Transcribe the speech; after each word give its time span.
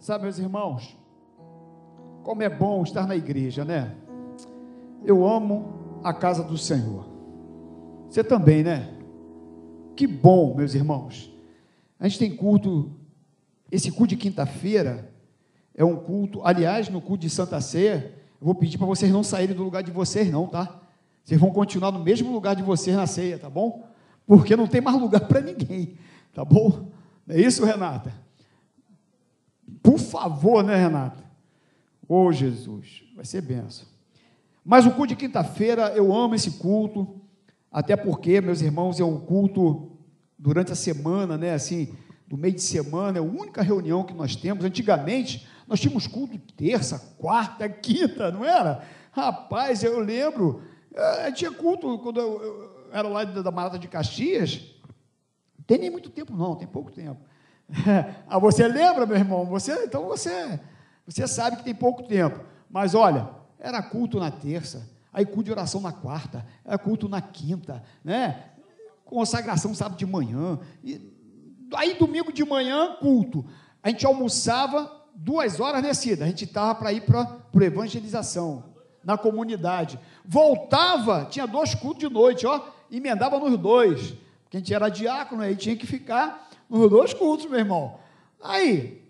Sabe, 0.00 0.24
meus 0.24 0.38
irmãos, 0.38 0.96
como 2.22 2.42
é 2.42 2.48
bom 2.48 2.82
estar 2.82 3.06
na 3.06 3.14
igreja, 3.14 3.66
né? 3.66 3.94
Eu 5.04 5.28
amo 5.28 6.00
a 6.02 6.14
casa 6.14 6.42
do 6.42 6.56
Senhor. 6.56 7.06
Você 8.08 8.24
também, 8.24 8.62
né? 8.62 8.94
Que 9.94 10.06
bom, 10.06 10.54
meus 10.54 10.74
irmãos. 10.74 11.30
A 11.98 12.08
gente 12.08 12.18
tem 12.18 12.34
culto, 12.34 12.90
esse 13.70 13.90
culto 13.90 14.08
de 14.08 14.16
quinta-feira 14.16 15.12
é 15.74 15.84
um 15.84 15.96
culto, 15.96 16.40
aliás, 16.44 16.88
no 16.88 17.02
culto 17.02 17.20
de 17.20 17.30
Santa 17.30 17.60
Ceia, 17.60 18.14
eu 18.40 18.46
vou 18.46 18.54
pedir 18.54 18.78
para 18.78 18.86
vocês 18.86 19.12
não 19.12 19.22
saírem 19.22 19.54
do 19.54 19.62
lugar 19.62 19.82
de 19.82 19.90
vocês, 19.90 20.30
não, 20.30 20.46
tá? 20.46 20.80
Vocês 21.22 21.38
vão 21.38 21.50
continuar 21.50 21.92
no 21.92 22.02
mesmo 22.02 22.32
lugar 22.32 22.56
de 22.56 22.62
vocês 22.62 22.96
na 22.96 23.06
ceia, 23.06 23.38
tá 23.38 23.50
bom? 23.50 23.86
Porque 24.26 24.56
não 24.56 24.66
tem 24.66 24.80
mais 24.80 24.98
lugar 24.98 25.28
para 25.28 25.42
ninguém, 25.42 25.98
tá 26.32 26.42
bom? 26.42 26.88
Não 27.26 27.36
é 27.36 27.40
isso, 27.40 27.64
Renata? 27.66 28.29
Por 29.82 29.98
favor, 29.98 30.62
né, 30.62 30.76
Renata? 30.76 31.24
Ô 32.08 32.26
oh, 32.26 32.32
Jesus, 32.32 33.04
vai 33.14 33.24
ser 33.24 33.40
benção. 33.40 33.86
Mas 34.64 34.84
o 34.84 34.90
culto 34.90 35.08
de 35.08 35.16
quinta-feira, 35.16 35.92
eu 35.94 36.14
amo 36.14 36.34
esse 36.34 36.52
culto, 36.52 37.20
até 37.70 37.96
porque, 37.96 38.40
meus 38.40 38.60
irmãos, 38.60 39.00
é 39.00 39.04
um 39.04 39.18
culto 39.18 39.92
durante 40.38 40.72
a 40.72 40.76
semana, 40.76 41.38
né? 41.38 41.54
Assim, 41.54 41.94
do 42.26 42.36
meio 42.36 42.54
de 42.54 42.62
semana, 42.62 43.18
é 43.18 43.20
a 43.20 43.24
única 43.24 43.62
reunião 43.62 44.04
que 44.04 44.12
nós 44.12 44.36
temos. 44.36 44.64
Antigamente, 44.64 45.46
nós 45.66 45.80
tínhamos 45.80 46.06
culto 46.06 46.38
terça, 46.56 46.98
quarta, 47.18 47.68
quinta, 47.68 48.30
não 48.30 48.44
era? 48.44 48.84
Rapaz, 49.12 49.82
eu 49.82 49.98
lembro, 50.00 50.62
eu 51.26 51.32
tinha 51.32 51.52
culto 51.52 51.98
quando 51.98 52.20
eu, 52.20 52.88
era 52.92 53.08
lá 53.08 53.24
da 53.24 53.50
Marata 53.50 53.78
de 53.78 53.88
Caxias. 53.88 54.60
Não 55.56 55.64
tem 55.64 55.78
nem 55.78 55.90
muito 55.90 56.10
tempo, 56.10 56.36
não, 56.36 56.56
tem 56.56 56.66
pouco 56.66 56.90
tempo. 56.90 57.20
ah, 58.28 58.38
você 58.38 58.66
lembra, 58.66 59.06
meu 59.06 59.16
irmão? 59.16 59.46
Você, 59.46 59.84
então 59.84 60.06
você, 60.06 60.60
você 61.06 61.26
sabe 61.26 61.56
que 61.56 61.64
tem 61.64 61.74
pouco 61.74 62.02
tempo. 62.02 62.40
Mas 62.68 62.94
olha, 62.94 63.28
era 63.58 63.82
culto 63.82 64.18
na 64.18 64.30
terça, 64.30 64.88
aí 65.12 65.24
culto 65.24 65.44
de 65.44 65.52
oração 65.52 65.80
na 65.80 65.92
quarta, 65.92 66.44
era 66.64 66.78
culto 66.78 67.08
na 67.08 67.20
quinta, 67.20 67.82
né? 68.04 68.44
Consagração 69.04 69.74
sábado 69.74 69.98
de 69.98 70.06
manhã. 70.06 70.58
E, 70.84 71.12
aí 71.74 71.94
domingo 71.94 72.32
de 72.32 72.44
manhã, 72.44 72.96
culto. 73.00 73.44
A 73.82 73.88
gente 73.88 74.06
almoçava 74.06 74.90
duas 75.14 75.60
horas, 75.60 75.82
né, 75.82 75.92
Cida? 75.94 76.24
A 76.24 76.28
gente 76.28 76.44
estava 76.44 76.74
para 76.74 76.92
ir 76.92 77.02
para 77.02 77.22
a 77.22 77.64
evangelização 77.64 78.64
na 79.02 79.16
comunidade. 79.16 79.98
Voltava, 80.24 81.26
tinha 81.30 81.46
dois 81.46 81.74
cultos 81.74 82.00
de 82.00 82.12
noite, 82.12 82.46
ó, 82.46 82.60
emendava 82.90 83.38
nos 83.38 83.58
dois. 83.58 84.14
Porque 84.42 84.56
a 84.56 84.60
gente 84.60 84.74
era 84.74 84.88
diácono, 84.88 85.42
aí 85.42 85.56
tinha 85.56 85.76
que 85.76 85.86
ficar 85.86 86.49
nos 86.70 86.88
dois 86.88 87.12
cultos, 87.12 87.46
meu 87.46 87.58
irmão. 87.58 87.98
Aí, 88.40 89.00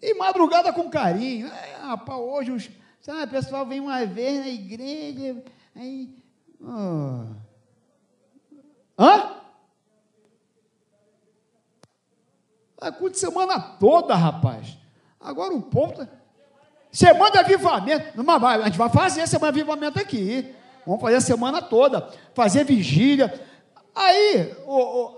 e 0.00 0.14
madrugada 0.14 0.72
com 0.72 0.88
carinho. 0.88 1.48
É, 1.48 1.76
rapaz, 1.82 2.18
hoje 2.18 2.50
os, 2.50 2.70
sabe, 3.00 3.24
o 3.24 3.28
pessoal 3.28 3.66
vem 3.66 3.80
uma 3.80 4.04
vez 4.06 4.40
na 4.40 4.48
igreja, 4.48 5.44
aí. 5.74 6.16
Oh. 6.60 7.26
Hã? 8.98 9.36
É 12.82 12.90
culto 12.90 13.18
semana 13.18 13.58
toda, 13.58 14.14
rapaz. 14.14 14.76
Agora 15.20 15.52
o 15.54 15.62
ponto. 15.62 16.06
Semana 16.92 17.30
de 17.32 17.38
avivamento. 17.38 18.30
A 18.30 18.66
gente 18.66 18.78
vai 18.78 18.88
fazer 18.88 19.22
a 19.22 19.26
semana 19.26 19.52
de 19.52 19.60
avivamento 19.60 19.98
aqui. 19.98 20.54
Vamos 20.86 21.00
fazer 21.00 21.16
a 21.16 21.20
semana 21.20 21.60
toda. 21.60 22.08
Fazer 22.34 22.64
vigília. 22.64 23.32
Aí, 23.94 24.54
o, 24.66 25.15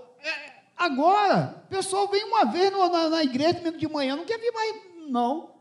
agora, 0.79 1.63
o 1.65 1.67
pessoal 1.67 2.07
vem 2.07 2.23
uma 2.23 2.45
vez 2.45 2.71
no, 2.71 2.89
na, 2.89 3.09
na, 3.09 3.23
igreja 3.23 3.53
domingo 3.53 3.77
de 3.77 3.87
manhã, 3.87 4.15
não 4.15 4.25
quer 4.25 4.39
vir 4.39 4.51
mais, 4.51 4.75
não. 5.09 5.51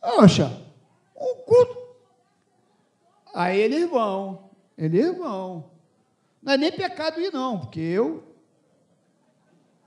Poxa, 0.00 0.50
o 1.14 1.34
culto. 1.44 1.76
Aí 3.34 3.60
eles 3.60 3.90
vão. 3.90 4.50
Eles 4.78 5.16
vão. 5.18 5.70
Não 6.42 6.54
é 6.54 6.56
nem 6.56 6.72
pecado 6.72 7.20
ir, 7.20 7.32
não, 7.32 7.58
porque 7.58 7.80
eu 7.80 8.24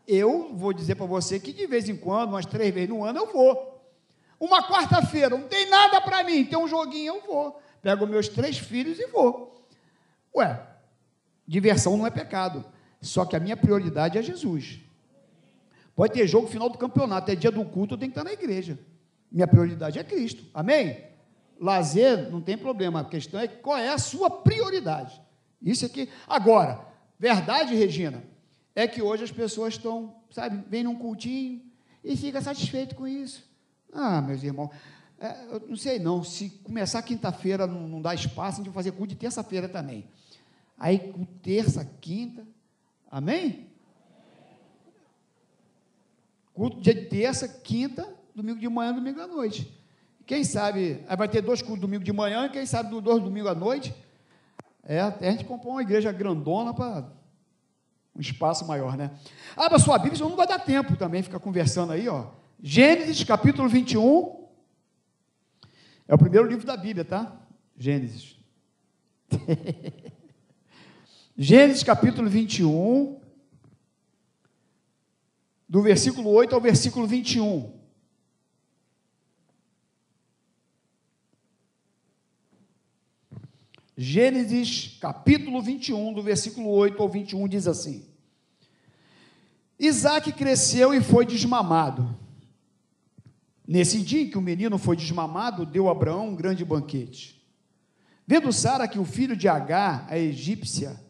eu 0.07 0.53
vou 0.53 0.73
dizer 0.73 0.95
para 0.95 1.05
você 1.05 1.39
que 1.39 1.53
de 1.53 1.65
vez 1.65 1.87
em 1.87 1.95
quando, 1.95 2.29
umas 2.29 2.45
três 2.45 2.73
vezes 2.73 2.89
no 2.89 3.03
ano, 3.03 3.19
eu 3.19 3.31
vou. 3.31 3.81
Uma 4.39 4.67
quarta-feira, 4.67 5.29
não 5.29 5.47
tem 5.47 5.69
nada 5.69 6.01
para 6.01 6.23
mim, 6.23 6.43
tem 6.43 6.59
um 6.59 6.67
joguinho, 6.67 7.15
eu 7.15 7.21
vou. 7.21 7.61
Pego 7.81 8.05
meus 8.05 8.27
três 8.27 8.57
filhos 8.57 8.99
e 8.99 9.07
vou. 9.07 9.65
Ué, 10.35 10.61
diversão 11.47 11.95
não 11.95 12.05
é 12.05 12.09
pecado. 12.09 12.65
Só 13.03 13.25
que 13.25 13.35
a 13.35 13.39
minha 13.39 13.57
prioridade 13.57 14.17
é 14.17 14.21
Jesus. 14.21 14.79
Pode 15.95 16.13
ter 16.13 16.25
jogo 16.25 16.47
final 16.47 16.69
do 16.69 16.77
campeonato, 16.77 17.29
é 17.29 17.35
dia 17.35 17.51
do 17.51 17.63
culto, 17.65 17.93
eu 17.93 17.97
tenho 17.97 18.11
que 18.11 18.17
estar 18.17 18.27
na 18.27 18.33
igreja. 18.33 18.79
Minha 19.31 19.47
prioridade 19.47 19.99
é 19.99 20.03
Cristo. 20.03 20.43
Amém? 20.53 21.03
Lazer 21.59 22.31
não 22.31 22.41
tem 22.41 22.57
problema. 22.57 23.01
A 23.01 23.05
questão 23.05 23.39
é 23.39 23.47
qual 23.47 23.77
é 23.77 23.89
a 23.89 23.97
sua 23.97 24.29
prioridade. 24.29 25.21
Isso 25.61 25.85
aqui. 25.85 26.09
Agora, 26.27 26.79
verdade, 27.19 27.75
Regina, 27.75 28.23
é 28.75 28.87
que 28.87 29.01
hoje 29.01 29.23
as 29.23 29.31
pessoas 29.31 29.75
estão, 29.75 30.15
sabe, 30.31 30.63
vêm 30.67 30.83
num 30.83 30.95
cultinho 30.95 31.61
e 32.03 32.17
fica 32.17 32.41
satisfeito 32.41 32.95
com 32.95 33.07
isso. 33.07 33.43
Ah, 33.91 34.21
meus 34.21 34.43
irmãos, 34.43 34.71
é, 35.19 35.45
eu 35.51 35.63
não 35.67 35.75
sei 35.75 35.99
não, 35.99 36.23
se 36.23 36.49
começar 36.63 37.01
quinta-feira 37.01 37.67
não, 37.67 37.87
não 37.87 38.01
dá 38.01 38.13
espaço, 38.13 38.55
a 38.55 38.63
gente 38.63 38.73
vai 38.73 38.83
fazer 38.83 38.91
culto 38.91 39.13
de 39.13 39.15
terça-feira 39.15 39.69
também. 39.69 40.05
Aí, 40.77 41.13
terça, 41.41 41.85
quinta, 42.01 42.45
amém? 43.13 43.67
Culto 46.51 46.81
dia 46.81 46.95
de 46.95 47.05
terça, 47.05 47.47
quinta, 47.47 48.11
domingo 48.33 48.59
de 48.59 48.67
manhã, 48.67 48.91
domingo 48.91 49.21
à 49.21 49.27
noite. 49.27 49.71
Quem 50.25 50.43
sabe, 50.43 51.03
aí 51.07 51.15
vai 51.15 51.29
ter 51.29 51.41
dois 51.41 51.61
cultos 51.61 51.81
domingo 51.81 52.03
de 52.03 52.11
manhã, 52.11 52.49
quem 52.49 52.65
sabe 52.65 52.89
dois 53.01 53.21
domingo 53.21 53.47
à 53.47 53.53
noite. 53.53 53.93
É, 54.83 54.99
a 54.99 55.31
gente 55.31 55.45
comprou 55.45 55.73
uma 55.73 55.83
igreja 55.83 56.11
grandona 56.11 56.73
para 56.73 57.07
um 58.15 58.19
espaço 58.19 58.65
maior, 58.67 58.97
né? 58.97 59.11
Abra 59.55 59.77
sua 59.77 59.97
Bíblia, 59.99 60.17
senão 60.17 60.31
não 60.31 60.37
vai 60.37 60.47
dar 60.47 60.59
tempo 60.59 60.97
também 60.97 61.21
ficar 61.21 61.39
conversando 61.39 61.93
aí, 61.93 62.09
ó. 62.09 62.31
Gênesis 62.61 63.23
capítulo 63.23 63.69
21. 63.69 64.43
É 66.07 66.15
o 66.15 66.17
primeiro 66.17 66.47
livro 66.47 66.65
da 66.65 66.75
Bíblia, 66.75 67.05
tá? 67.05 67.31
Gênesis. 67.77 68.37
Gênesis 71.35 71.81
capítulo 71.81 72.29
21, 72.29 73.19
do 75.67 75.81
versículo 75.81 76.29
8 76.29 76.53
ao 76.53 76.61
versículo 76.61 77.07
21. 77.07 77.73
Gênesis 83.97 84.99
capítulo 85.01 85.59
21, 85.59 86.13
do 86.13 86.21
versículo 86.21 86.69
8 86.69 87.01
ao 87.01 87.09
21, 87.09 87.47
diz 87.47 87.67
assim: 87.67 88.05
Isaac 89.79 90.31
cresceu 90.33 90.93
e 90.93 91.01
foi 91.01 91.25
desmamado. 91.25 92.15
Nesse 93.67 93.99
dia 94.03 94.21
em 94.21 94.29
que 94.29 94.37
o 94.37 94.41
menino 94.41 94.77
foi 94.77 94.95
desmamado, 94.95 95.65
deu 95.65 95.89
Abraão 95.89 96.27
um 96.27 96.35
grande 96.35 96.63
banquete. 96.63 97.43
Vendo 98.27 98.53
Sara 98.53 98.87
que 98.87 98.99
o 98.99 99.05
filho 99.05 99.35
de 99.35 99.47
Agar, 99.47 100.05
a 100.07 100.17
egípcia, 100.17 101.02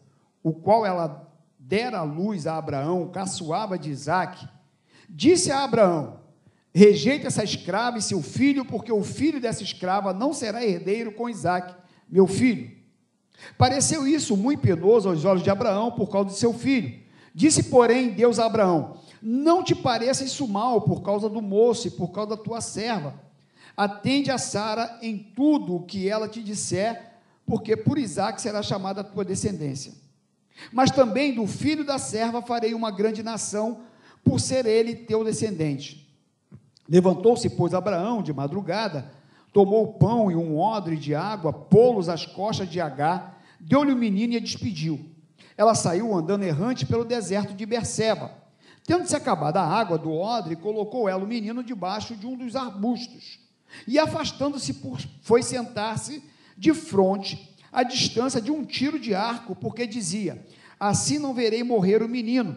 o 0.44 0.52
qual 0.52 0.84
ela 0.84 1.26
dera 1.58 2.00
a 2.00 2.02
luz 2.02 2.46
a 2.46 2.58
Abraão, 2.58 3.08
caçoava 3.08 3.78
de 3.78 3.90
Isaac, 3.90 4.46
disse 5.08 5.50
a 5.50 5.64
Abraão: 5.64 6.20
Rejeita 6.72 7.28
essa 7.28 7.42
escrava 7.42 7.96
e 7.96 8.02
seu 8.02 8.22
filho, 8.22 8.64
porque 8.64 8.92
o 8.92 9.02
filho 9.02 9.40
dessa 9.40 9.62
escrava 9.62 10.12
não 10.12 10.34
será 10.34 10.64
herdeiro 10.64 11.12
com 11.12 11.30
Isaac 11.30 11.74
meu 12.06 12.26
filho. 12.26 12.70
Pareceu 13.56 14.06
isso 14.06 14.36
muito 14.36 14.60
penoso 14.60 15.08
aos 15.08 15.24
olhos 15.24 15.42
de 15.42 15.50
Abraão 15.50 15.90
por 15.90 16.08
causa 16.08 16.28
de 16.28 16.36
seu 16.36 16.52
filho. 16.52 17.02
Disse, 17.34 17.64
porém, 17.64 18.10
Deus 18.10 18.38
a 18.38 18.44
Abraão: 18.44 18.98
Não 19.22 19.64
te 19.64 19.74
pareça 19.74 20.24
isso 20.24 20.46
mal 20.46 20.82
por 20.82 21.02
causa 21.02 21.28
do 21.28 21.40
moço 21.40 21.88
e 21.88 21.90
por 21.90 22.08
causa 22.08 22.36
da 22.36 22.36
tua 22.36 22.60
serva. 22.60 23.14
Atende 23.76 24.30
a 24.30 24.38
Sara 24.38 24.98
em 25.00 25.16
tudo 25.18 25.74
o 25.74 25.82
que 25.82 26.08
ela 26.08 26.28
te 26.28 26.42
disser, 26.42 27.14
porque 27.46 27.76
por 27.76 27.98
Isaac 27.98 28.40
será 28.40 28.62
chamada 28.62 29.00
a 29.00 29.04
tua 29.04 29.24
descendência. 29.24 30.03
Mas 30.72 30.90
também 30.90 31.34
do 31.34 31.46
filho 31.46 31.84
da 31.84 31.98
serva 31.98 32.42
farei 32.42 32.74
uma 32.74 32.90
grande 32.90 33.22
nação, 33.22 33.82
por 34.22 34.40
ser 34.40 34.66
ele 34.66 34.94
teu 34.94 35.22
descendente. 35.22 36.08
Levantou-se, 36.88 37.48
pois, 37.50 37.74
Abraão 37.74 38.22
de 38.22 38.32
madrugada, 38.32 39.10
tomou 39.52 39.94
pão 39.94 40.30
e 40.30 40.36
um 40.36 40.58
odre 40.58 40.96
de 40.96 41.14
água, 41.14 41.52
pô-los 41.52 42.08
às 42.08 42.26
costas 42.26 42.68
de 42.68 42.80
Agar, 42.80 43.40
deu-lhe 43.60 43.92
o 43.92 43.96
menino 43.96 44.32
e 44.32 44.36
a 44.36 44.40
despediu. 44.40 45.00
Ela 45.56 45.74
saiu 45.74 46.14
andando 46.14 46.42
errante 46.42 46.84
pelo 46.84 47.04
deserto 47.04 47.54
de 47.54 47.64
Berseba. 47.64 48.32
Tendo-se 48.84 49.16
acabado 49.16 49.56
a 49.56 49.66
água 49.66 49.96
do 49.96 50.12
odre, 50.12 50.56
colocou 50.56 51.08
ela 51.08 51.24
o 51.24 51.26
menino 51.26 51.62
debaixo 51.62 52.16
de 52.16 52.26
um 52.26 52.36
dos 52.36 52.56
arbustos. 52.56 53.38
E 53.86 53.98
afastando-se, 53.98 54.78
foi 55.22 55.42
sentar-se 55.42 56.22
de 56.56 56.74
frente, 56.74 57.53
à 57.74 57.82
distância 57.82 58.40
de 58.40 58.52
um 58.52 58.64
tiro 58.64 59.00
de 59.00 59.14
arco, 59.14 59.56
porque 59.56 59.84
dizia: 59.84 60.46
Assim 60.78 61.18
não 61.18 61.34
verei 61.34 61.64
morrer 61.64 62.02
o 62.02 62.08
menino. 62.08 62.56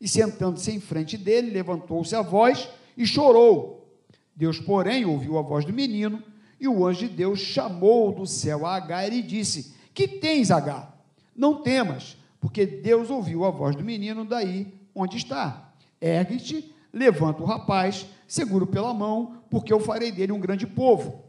E 0.00 0.08
sentando-se 0.08 0.72
em 0.72 0.80
frente 0.80 1.16
dele, 1.16 1.52
levantou-se 1.52 2.14
a 2.14 2.20
voz 2.20 2.68
e 2.98 3.06
chorou. 3.06 3.96
Deus, 4.34 4.58
porém, 4.58 5.06
ouviu 5.06 5.38
a 5.38 5.42
voz 5.42 5.64
do 5.64 5.72
menino, 5.72 6.22
e 6.60 6.68
o 6.68 6.84
anjo 6.84 7.08
de 7.08 7.14
Deus 7.14 7.38
chamou 7.38 8.12
do 8.12 8.26
céu 8.26 8.66
a 8.66 8.74
Agar 8.74 9.10
e 9.12 9.22
disse: 9.22 9.72
Que 9.94 10.08
tens, 10.08 10.50
Agar? 10.50 10.94
Não 11.34 11.62
temas, 11.62 12.16
porque 12.40 12.66
Deus 12.66 13.08
ouviu 13.08 13.44
a 13.44 13.50
voz 13.50 13.76
do 13.76 13.84
menino 13.84 14.24
daí 14.24 14.66
onde 14.94 15.16
está. 15.16 15.72
Ergue-te, 16.00 16.74
levanta 16.92 17.42
o 17.42 17.46
rapaz, 17.46 18.06
seguro 18.26 18.66
pela 18.66 18.92
mão, 18.92 19.38
porque 19.48 19.72
eu 19.72 19.78
farei 19.78 20.10
dele 20.10 20.32
um 20.32 20.40
grande 20.40 20.66
povo. 20.66 21.22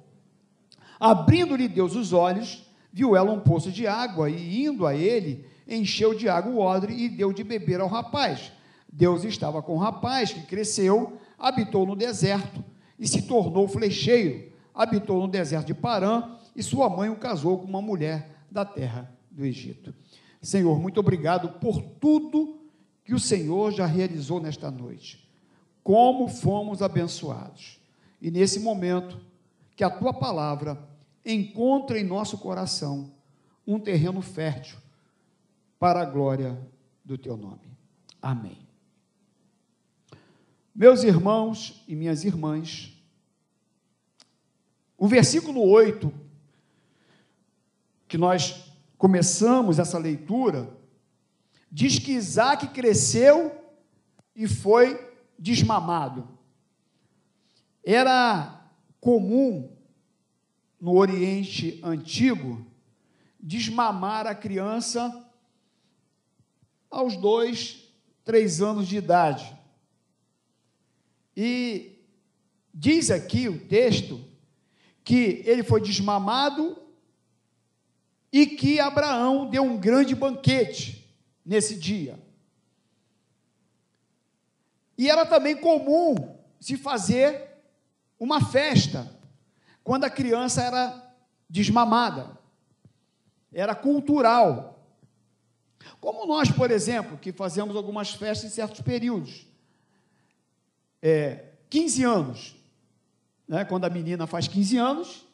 Abrindo-lhe 1.00 1.68
Deus 1.68 1.95
os 1.95 2.13
olhos, 2.13 2.67
viu 2.92 3.16
ela 3.16 3.31
um 3.31 3.39
poço 3.39 3.72
de 3.72 3.86
água, 3.86 4.30
e 4.30 4.66
indo 4.66 4.86
a 4.86 4.95
ele, 4.95 5.45
encheu 5.68 6.13
de 6.13 6.30
água 6.30 6.51
o 6.51 6.60
odre 6.60 6.94
e 6.94 7.10
deu 7.10 7.34
de 7.34 7.44
beber 7.44 7.80
ao 7.80 7.88
rapaz. 7.88 8.51
Deus 8.92 9.24
estava 9.24 9.62
com 9.62 9.74
o 9.74 9.78
rapaz, 9.78 10.31
que 10.31 10.42
cresceu, 10.42 11.18
habitou 11.38 11.86
no 11.86 11.95
deserto 11.95 12.63
e 12.98 13.07
se 13.07 13.24
tornou 13.24 13.68
flecheiro. 13.68 14.51
Habitou 14.74 15.22
no 15.22 15.28
deserto 15.28 15.68
de 15.68 15.74
Parã 15.74 16.36
e 16.56 16.63
sua 16.63 16.89
mãe 16.89 17.10
o 17.10 17.16
casou 17.16 17.60
com 17.60 17.66
uma 17.66 17.81
mulher 17.81 18.30
da 18.50 18.63
terra 18.63 19.12
do 19.30 19.45
Egito. 19.45 19.94
Senhor, 20.42 20.80
muito 20.80 21.00
obrigado 21.00 21.60
por 21.60 21.81
tudo 21.81 22.60
que 23.04 23.13
o 23.13 23.19
Senhor 23.19 23.72
já 23.72 23.86
realizou 23.86 24.40
nesta 24.40 24.72
noite. 24.72 25.28
Como 25.83 26.28
fomos 26.28 26.81
abençoados. 26.81 27.80
E 28.22 28.31
nesse 28.31 28.60
momento, 28.60 29.19
que 29.75 29.83
a 29.83 29.90
tua 29.90 30.12
palavra 30.12 30.87
encontre 31.28 32.00
em 32.00 32.06
nosso 32.06 32.38
coração 32.38 33.12
um 33.66 33.78
terreno 33.78 34.22
fértil 34.22 34.78
para 35.78 36.02
a 36.02 36.06
glória 36.06 36.58
do 37.04 37.18
teu 37.18 37.36
nome. 37.36 37.78
Amém. 38.22 38.66
Meus 40.74 41.04
irmãos 41.04 41.84
e 41.88 41.96
minhas 41.96 42.24
irmãs, 42.24 42.94
o 44.98 45.08
versículo 45.08 45.62
8, 45.62 46.12
que 48.08 48.18
nós 48.18 48.72
começamos 48.98 49.80
essa 49.80 49.98
leitura, 49.98 50.76
diz 51.72 52.00
que 52.00 52.14
Isaac 52.14 52.70
cresceu 52.70 53.54
e 54.36 54.48
foi 54.48 55.14
desmamado. 55.38 56.28
Era 57.84 58.70
comum 59.00 59.77
no 60.80 60.96
Oriente 60.96 61.80
Antigo 61.84 62.66
desmamar 63.40 64.28
a 64.28 64.36
criança 64.36 65.26
aos 66.90 67.16
dois, 67.16 67.92
três 68.24 68.62
anos 68.62 68.88
de 68.88 68.98
idade. 68.98 69.56
E 71.36 72.00
diz 72.74 73.10
aqui 73.12 73.48
o 73.48 73.68
texto 73.68 74.24
que 75.04 75.42
ele 75.46 75.64
foi 75.64 75.82
desmamado 75.82 76.78
e 78.32 78.46
que 78.46 78.80
Abraão 78.80 79.50
deu 79.50 79.64
um 79.64 79.78
grande 79.78 80.14
banquete 80.14 81.08
nesse 81.46 81.76
dia. 81.80 82.20
E 84.98 85.10
era 85.10 85.26
também 85.26 85.56
comum 85.56 86.38
se 86.60 86.76
fazer 86.76 87.50
uma 88.20 88.44
festa 88.44 89.16
quando 89.88 90.04
a 90.04 90.10
criança 90.10 90.62
era 90.62 91.01
desmamada. 91.50 92.38
Era 93.54 93.74
cultural. 93.74 94.86
Como 96.01 96.25
nós, 96.25 96.51
por 96.51 96.69
exemplo, 96.72 97.18
que 97.18 97.31
fazemos 97.31 97.74
algumas 97.74 98.12
festas 98.12 98.51
em 98.51 98.54
certos 98.54 98.81
períodos. 98.81 99.48
É, 101.01 101.54
15 101.69 102.04
anos. 102.04 102.56
Né, 103.48 103.63
quando 103.63 103.86
a 103.86 103.89
menina 103.89 104.28
faz 104.28 104.45
15 104.50 104.78
anos, 104.78 105.25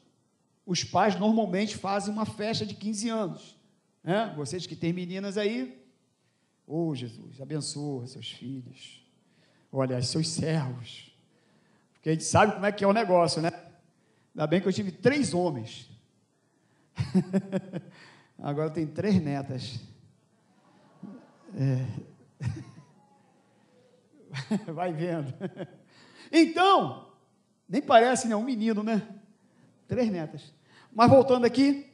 os 0.68 0.84
pais 0.84 1.20
normalmente 1.20 1.76
fazem 1.76 2.14
uma 2.14 2.28
festa 2.28 2.64
de 2.64 2.76
15 2.76 3.10
anos. 3.10 3.58
Né? 4.04 4.32
Vocês 4.38 4.68
que 4.68 4.76
têm 4.76 4.94
meninas 4.94 5.36
aí, 5.36 5.84
ô 6.68 6.90
oh, 6.90 6.96
Jesus, 6.96 7.42
abençoa 7.42 8.06
seus 8.06 8.30
filhos. 8.30 9.04
Olha, 9.72 10.00
seus 10.04 10.30
servos. 10.30 11.12
Porque 11.96 12.10
a 12.10 12.12
gente 12.12 12.24
sabe 12.24 12.54
como 12.54 12.68
é 12.68 12.72
que 12.72 12.84
é 12.84 12.88
o 12.88 12.94
negócio, 12.94 13.42
né? 13.42 13.73
Ainda 14.36 14.48
bem 14.48 14.60
que 14.60 14.68
eu 14.68 14.74
tive 14.74 14.92
três 14.92 15.34
homens. 15.34 15.90
Agora 18.38 18.70
tem 18.70 18.88
três 18.88 19.22
netas. 19.22 19.80
É. 21.56 21.86
Vai 24.74 24.92
vendo. 24.92 25.34
Então, 26.32 27.12
nem 27.70 27.82
parece 27.82 28.28
né, 28.28 28.36
um 28.36 28.44
menino, 28.44 28.82
né? 28.82 29.08
Três 29.88 30.12
netas. 30.12 30.54
Mas 30.92 31.10
voltando 31.10 31.46
aqui, 31.46 31.90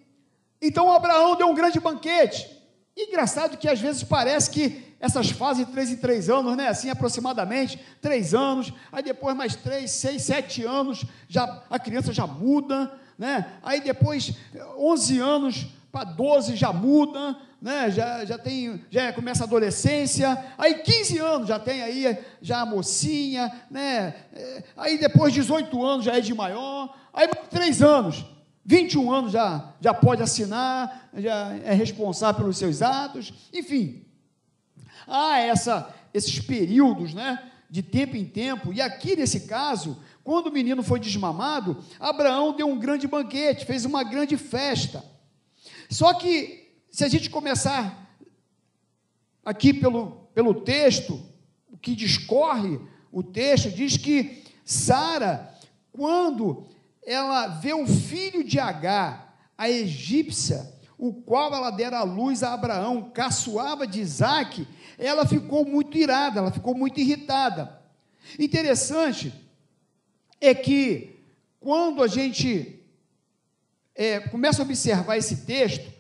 então 0.62 0.92
Abraão 0.92 1.36
deu 1.36 1.48
um 1.48 1.56
grande 1.56 1.80
banquete. 1.80 2.59
Engraçado 3.08 3.58
que 3.58 3.68
às 3.68 3.80
vezes 3.80 4.04
parece 4.04 4.50
que 4.50 4.90
essas 5.00 5.30
fases 5.30 5.66
de 5.66 5.72
três 5.72 5.90
em 5.92 5.96
três 5.96 6.30
anos, 6.30 6.58
né? 6.58 6.68
Assim 6.68 6.90
aproximadamente, 6.90 7.80
três 8.02 8.34
anos, 8.34 8.74
aí 8.92 9.02
depois 9.02 9.36
mais 9.36 9.56
três, 9.56 9.92
seis, 9.92 10.24
sete 10.24 10.64
anos, 10.64 11.06
já 11.28 11.64
a 11.70 11.80
criança 11.80 12.12
já 12.12 12.28
muda, 12.28 12.92
né? 13.18 13.54
Aí 13.64 13.82
depois, 13.82 14.34
onze 14.78 15.20
anos 15.20 15.68
para 15.92 16.04
doze 16.04 16.56
já 16.56 16.72
muda, 16.74 17.38
né? 17.62 17.90
Já, 17.92 18.26
já 18.26 18.38
tem, 18.38 18.82
já 18.90 19.12
começa 19.14 19.44
a 19.44 19.48
adolescência, 19.48 20.38
aí 20.58 20.76
15 20.76 21.18
anos 21.18 21.48
já 21.48 21.60
tem 21.60 21.82
aí 21.82 22.18
já 22.42 22.62
a 22.62 22.66
mocinha, 22.66 23.52
né? 23.70 24.14
É, 24.34 24.64
aí 24.78 24.98
depois 24.98 25.34
18 25.34 25.84
anos 25.84 26.06
já 26.06 26.18
é 26.18 26.22
de 26.22 26.34
maior, 26.34 26.96
aí 27.14 27.28
três 27.50 27.82
anos, 27.82 28.26
21 28.70 29.12
anos 29.12 29.32
já, 29.32 29.74
já 29.82 29.96
pode 29.96 30.22
assinar, 30.22 31.10
já 31.18 31.56
é 31.64 31.74
responsável 31.74 32.42
pelos 32.42 32.56
seus 32.56 32.84
atos, 32.84 33.34
enfim. 33.52 34.06
Há 35.08 35.40
essa, 35.40 35.92
esses 36.14 36.40
períodos, 36.40 37.16
né? 37.16 37.52
De 37.68 37.82
tempo 37.82 38.16
em 38.16 38.26
tempo, 38.26 38.72
e 38.72 38.80
aqui 38.80 39.16
nesse 39.16 39.48
caso, 39.48 39.98
quando 40.24 40.48
o 40.48 40.52
menino 40.52 40.84
foi 40.84 41.00
desmamado, 41.00 41.84
Abraão 42.00 42.56
deu 42.56 42.68
um 42.68 42.78
grande 42.78 43.08
banquete, 43.08 43.66
fez 43.66 43.86
uma 43.86 44.04
grande 44.04 44.38
festa. 44.38 45.04
Só 45.90 46.14
que 46.14 46.72
se 46.92 47.04
a 47.04 47.08
gente 47.08 47.28
começar 47.28 48.08
aqui 49.44 49.74
pelo, 49.74 50.30
pelo 50.36 50.54
texto, 50.54 51.20
o 51.72 51.78
que 51.78 51.96
discorre 51.96 52.80
o 53.12 53.24
texto, 53.24 53.72
diz 53.72 53.98
que 53.98 54.44
Sara, 54.64 55.56
quando 55.92 56.68
ela 57.06 57.48
vê 57.48 57.74
o 57.74 57.88
filho 57.88 58.44
de 58.44 58.60
Agar, 58.60 59.38
a 59.58 59.70
egípcia, 59.70 60.72
o 60.98 61.14
qual 61.14 61.54
ela 61.54 61.72
dera 61.72 62.00
a 62.00 62.04
luz 62.04 62.44
a 62.44 62.54
Abraão, 62.54 63.10
caçoava 63.12 63.88
de 63.88 64.00
Isaac, 64.00 64.68
ela 64.98 65.26
ficou 65.26 65.66
muito 65.66 65.98
irada, 65.98 66.40
ela 66.40 66.52
ficou 66.52 66.76
muito 66.76 67.00
irritada. 67.00 67.82
Interessante 68.38 69.34
é 70.42 70.54
que 70.54 71.18
quando 71.60 72.04
a 72.04 72.08
gente 72.08 72.80
é, 73.96 74.20
começa 74.20 74.62
a 74.62 74.66
observar 74.66 75.18
esse 75.18 75.46
texto, 75.46 75.92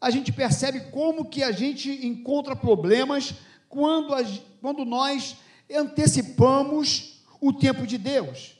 a 0.00 0.10
gente 0.10 0.32
percebe 0.32 0.80
como 0.90 1.24
que 1.24 1.42
a 1.42 1.52
gente 1.52 2.04
encontra 2.04 2.56
problemas 2.56 3.34
quando, 3.68 4.14
a, 4.14 4.22
quando 4.60 4.84
nós 4.84 5.36
antecipamos 5.72 7.22
o 7.40 7.52
tempo 7.52 7.86
de 7.86 7.98
Deus. 7.98 8.56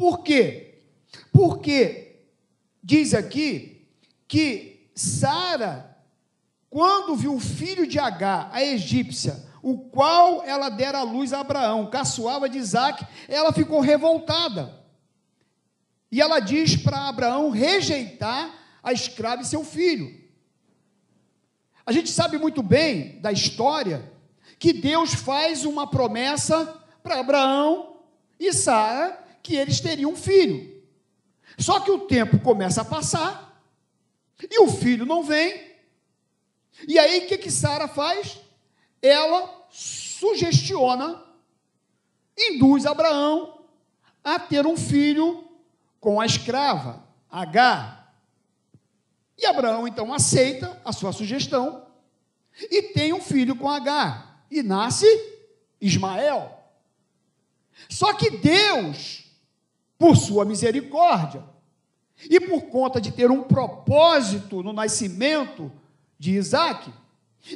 Por 0.00 0.22
quê? 0.22 0.78
Porque 1.30 2.22
diz 2.82 3.12
aqui 3.12 3.86
que 4.26 4.88
Sara, 4.94 5.94
quando 6.70 7.14
viu 7.14 7.34
o 7.34 7.38
filho 7.38 7.86
de 7.86 7.98
Agar, 7.98 8.48
a 8.50 8.64
egípcia, 8.64 9.44
o 9.62 9.76
qual 9.76 10.42
ela 10.42 10.70
dera 10.70 11.00
a 11.00 11.02
luz 11.02 11.34
a 11.34 11.40
Abraão, 11.40 11.90
caçoava 11.90 12.48
de 12.48 12.56
Isaac, 12.56 13.06
ela 13.28 13.52
ficou 13.52 13.80
revoltada. 13.80 14.74
E 16.10 16.18
ela 16.18 16.40
diz 16.40 16.76
para 16.76 17.06
Abraão 17.06 17.50
rejeitar 17.50 18.54
a 18.82 18.94
escrava 18.94 19.42
e 19.42 19.44
seu 19.44 19.62
filho. 19.62 20.18
A 21.84 21.92
gente 21.92 22.08
sabe 22.08 22.38
muito 22.38 22.62
bem 22.62 23.20
da 23.20 23.30
história 23.30 24.10
que 24.58 24.72
Deus 24.72 25.12
faz 25.12 25.66
uma 25.66 25.86
promessa 25.86 26.82
para 27.02 27.20
Abraão 27.20 27.98
e 28.38 28.50
Sara 28.54 29.28
que 29.42 29.56
eles 29.56 29.80
teriam 29.80 30.12
um 30.12 30.16
filho. 30.16 30.82
Só 31.58 31.80
que 31.80 31.90
o 31.90 32.06
tempo 32.06 32.38
começa 32.40 32.82
a 32.82 32.84
passar 32.84 33.62
e 34.42 34.62
o 34.62 34.68
filho 34.68 35.04
não 35.04 35.22
vem. 35.22 35.70
E 36.88 36.98
aí 36.98 37.24
o 37.24 37.26
que 37.28 37.36
que 37.36 37.50
Sara 37.50 37.88
faz? 37.88 38.38
Ela 39.02 39.66
sugestiona, 39.70 41.22
induz 42.38 42.86
Abraão 42.86 43.62
a 44.22 44.38
ter 44.38 44.66
um 44.66 44.76
filho 44.76 45.44
com 45.98 46.20
a 46.20 46.26
escrava, 46.26 47.04
Agar. 47.30 48.14
E 49.38 49.46
Abraão 49.46 49.86
então 49.86 50.12
aceita 50.12 50.80
a 50.84 50.92
sua 50.92 51.12
sugestão 51.12 51.86
e 52.70 52.82
tem 52.82 53.12
um 53.12 53.20
filho 53.20 53.56
com 53.56 53.68
Agar. 53.68 54.44
E 54.50 54.62
nasce 54.62 55.06
Ismael. 55.80 56.58
Só 57.88 58.12
que 58.12 58.30
Deus, 58.30 59.29
por 60.00 60.16
sua 60.16 60.46
misericórdia, 60.46 61.44
e 62.28 62.40
por 62.40 62.62
conta 62.70 62.98
de 62.98 63.12
ter 63.12 63.30
um 63.30 63.42
propósito 63.42 64.62
no 64.62 64.72
nascimento 64.72 65.70
de 66.18 66.32
Isaac, 66.32 66.90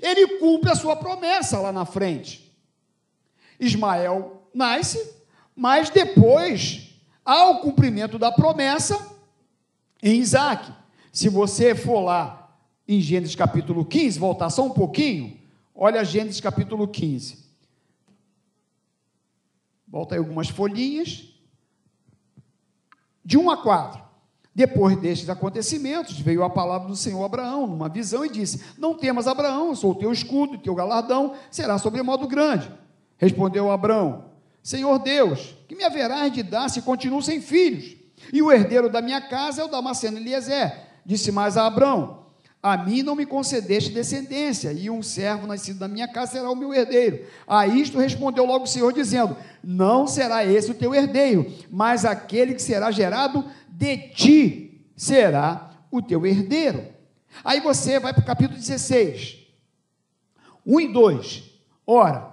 ele 0.02 0.38
cumpre 0.38 0.70
a 0.70 0.74
sua 0.74 0.94
promessa 0.94 1.58
lá 1.58 1.72
na 1.72 1.86
frente. 1.86 2.54
Ismael 3.58 4.42
nasce, 4.52 5.14
mas 5.56 5.88
depois 5.88 6.94
há 7.24 7.48
o 7.48 7.60
cumprimento 7.60 8.18
da 8.18 8.30
promessa 8.30 9.16
em 10.02 10.20
Isaac. 10.20 10.70
Se 11.10 11.30
você 11.30 11.74
for 11.74 12.00
lá 12.00 12.54
em 12.86 13.00
Gênesis 13.00 13.34
capítulo 13.34 13.86
15, 13.86 14.18
voltar 14.18 14.50
só 14.50 14.66
um 14.66 14.70
pouquinho, 14.70 15.38
olha 15.74 16.04
Gênesis 16.04 16.42
capítulo 16.42 16.86
15. 16.86 17.42
Volta 19.88 20.14
aí 20.14 20.18
algumas 20.18 20.50
folhinhas. 20.50 21.33
De 23.24 23.38
1 23.38 23.50
a 23.50 23.56
4. 23.56 24.04
Depois 24.54 24.96
destes 24.96 25.28
acontecimentos, 25.28 26.18
veio 26.20 26.44
a 26.44 26.50
palavra 26.50 26.86
do 26.86 26.94
Senhor 26.94 27.20
a 27.22 27.26
Abraão, 27.26 27.66
numa 27.66 27.88
visão, 27.88 28.24
e 28.24 28.28
disse: 28.28 28.62
Não 28.78 28.94
temas, 28.94 29.26
Abraão, 29.26 29.74
sou 29.74 29.90
o 29.90 29.94
teu 29.96 30.12
escudo, 30.12 30.58
teu 30.58 30.74
galardão 30.74 31.34
será 31.50 31.76
sobremodo 31.76 32.28
grande. 32.28 32.70
Respondeu 33.16 33.70
Abraão: 33.70 34.26
Senhor 34.62 34.98
Deus, 35.00 35.56
que 35.66 35.74
me 35.74 35.82
haverás 35.82 36.32
de 36.32 36.42
dar 36.42 36.68
se 36.68 36.82
continuo 36.82 37.20
sem 37.20 37.40
filhos? 37.40 37.96
E 38.32 38.40
o 38.40 38.52
herdeiro 38.52 38.88
da 38.88 39.02
minha 39.02 39.20
casa 39.20 39.62
é 39.62 39.64
o 39.64 39.68
Damasceno 39.68 40.18
Eliezer. 40.18 40.72
Disse 41.04 41.32
mais 41.32 41.56
a 41.56 41.66
Abraão: 41.66 42.23
A 42.64 42.78
mim 42.78 43.02
não 43.02 43.14
me 43.14 43.26
concedeste 43.26 43.92
descendência, 43.92 44.72
e 44.72 44.88
um 44.88 45.02
servo 45.02 45.46
nascido 45.46 45.80
da 45.80 45.86
minha 45.86 46.08
casa 46.08 46.32
será 46.32 46.50
o 46.50 46.56
meu 46.56 46.72
herdeiro. 46.72 47.26
A 47.46 47.66
isto 47.66 47.98
respondeu 47.98 48.46
logo 48.46 48.64
o 48.64 48.66
Senhor, 48.66 48.90
dizendo: 48.90 49.36
Não 49.62 50.06
será 50.06 50.46
esse 50.46 50.70
o 50.70 50.74
teu 50.74 50.94
herdeiro, 50.94 51.46
mas 51.70 52.06
aquele 52.06 52.54
que 52.54 52.62
será 52.62 52.90
gerado 52.90 53.44
de 53.68 53.98
ti 54.08 54.80
será 54.96 55.72
o 55.90 56.00
teu 56.00 56.24
herdeiro. 56.24 56.86
Aí 57.44 57.60
você 57.60 58.00
vai 58.00 58.14
para 58.14 58.22
o 58.22 58.26
capítulo 58.26 58.58
16, 58.58 59.46
1 60.64 60.80
e 60.80 60.88
2. 60.90 61.42
Ora, 61.86 62.32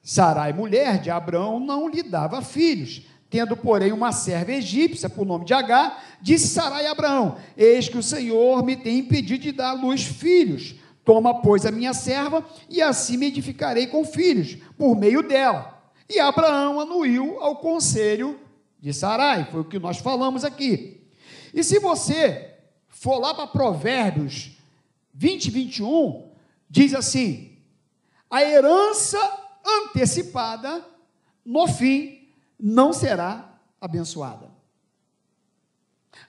Sarai, 0.00 0.52
mulher 0.52 1.00
de 1.00 1.10
Abraão, 1.10 1.58
não 1.58 1.88
lhe 1.88 2.04
dava 2.04 2.40
filhos. 2.40 3.02
Tendo, 3.32 3.56
porém, 3.56 3.92
uma 3.92 4.12
serva 4.12 4.52
egípcia, 4.52 5.08
por 5.08 5.24
nome 5.24 5.46
de 5.46 5.54
Agar, 5.54 6.04
disse 6.20 6.48
Sarai 6.48 6.84
a 6.84 6.90
Abraão: 6.90 7.38
Eis 7.56 7.88
que 7.88 7.96
o 7.96 8.02
Senhor 8.02 8.62
me 8.62 8.76
tem 8.76 8.98
impedido 8.98 9.42
de 9.42 9.52
dar 9.52 9.70
à 9.70 9.72
luz 9.72 10.04
filhos. 10.04 10.74
Toma, 11.02 11.40
pois, 11.40 11.64
a 11.64 11.70
minha 11.70 11.94
serva, 11.94 12.46
e 12.68 12.82
assim 12.82 13.16
me 13.16 13.28
edificarei 13.28 13.86
com 13.86 14.04
filhos, 14.04 14.58
por 14.76 14.94
meio 14.94 15.22
dela. 15.22 15.82
E 16.10 16.20
Abraão 16.20 16.78
anuiu 16.78 17.40
ao 17.40 17.56
conselho 17.56 18.38
de 18.78 18.92
Sarai, 18.92 19.48
foi 19.50 19.62
o 19.62 19.64
que 19.64 19.78
nós 19.78 19.96
falamos 19.96 20.44
aqui. 20.44 21.00
E 21.54 21.64
se 21.64 21.78
você 21.78 22.50
for 22.86 23.18
lá 23.18 23.32
para 23.32 23.46
Provérbios 23.46 24.58
20, 25.14 25.50
21, 25.50 26.30
diz 26.68 26.92
assim: 26.92 27.56
a 28.30 28.42
herança 28.42 29.18
antecipada, 29.64 30.84
no 31.42 31.66
fim, 31.66 32.21
não 32.62 32.92
será 32.92 33.58
abençoada. 33.80 34.48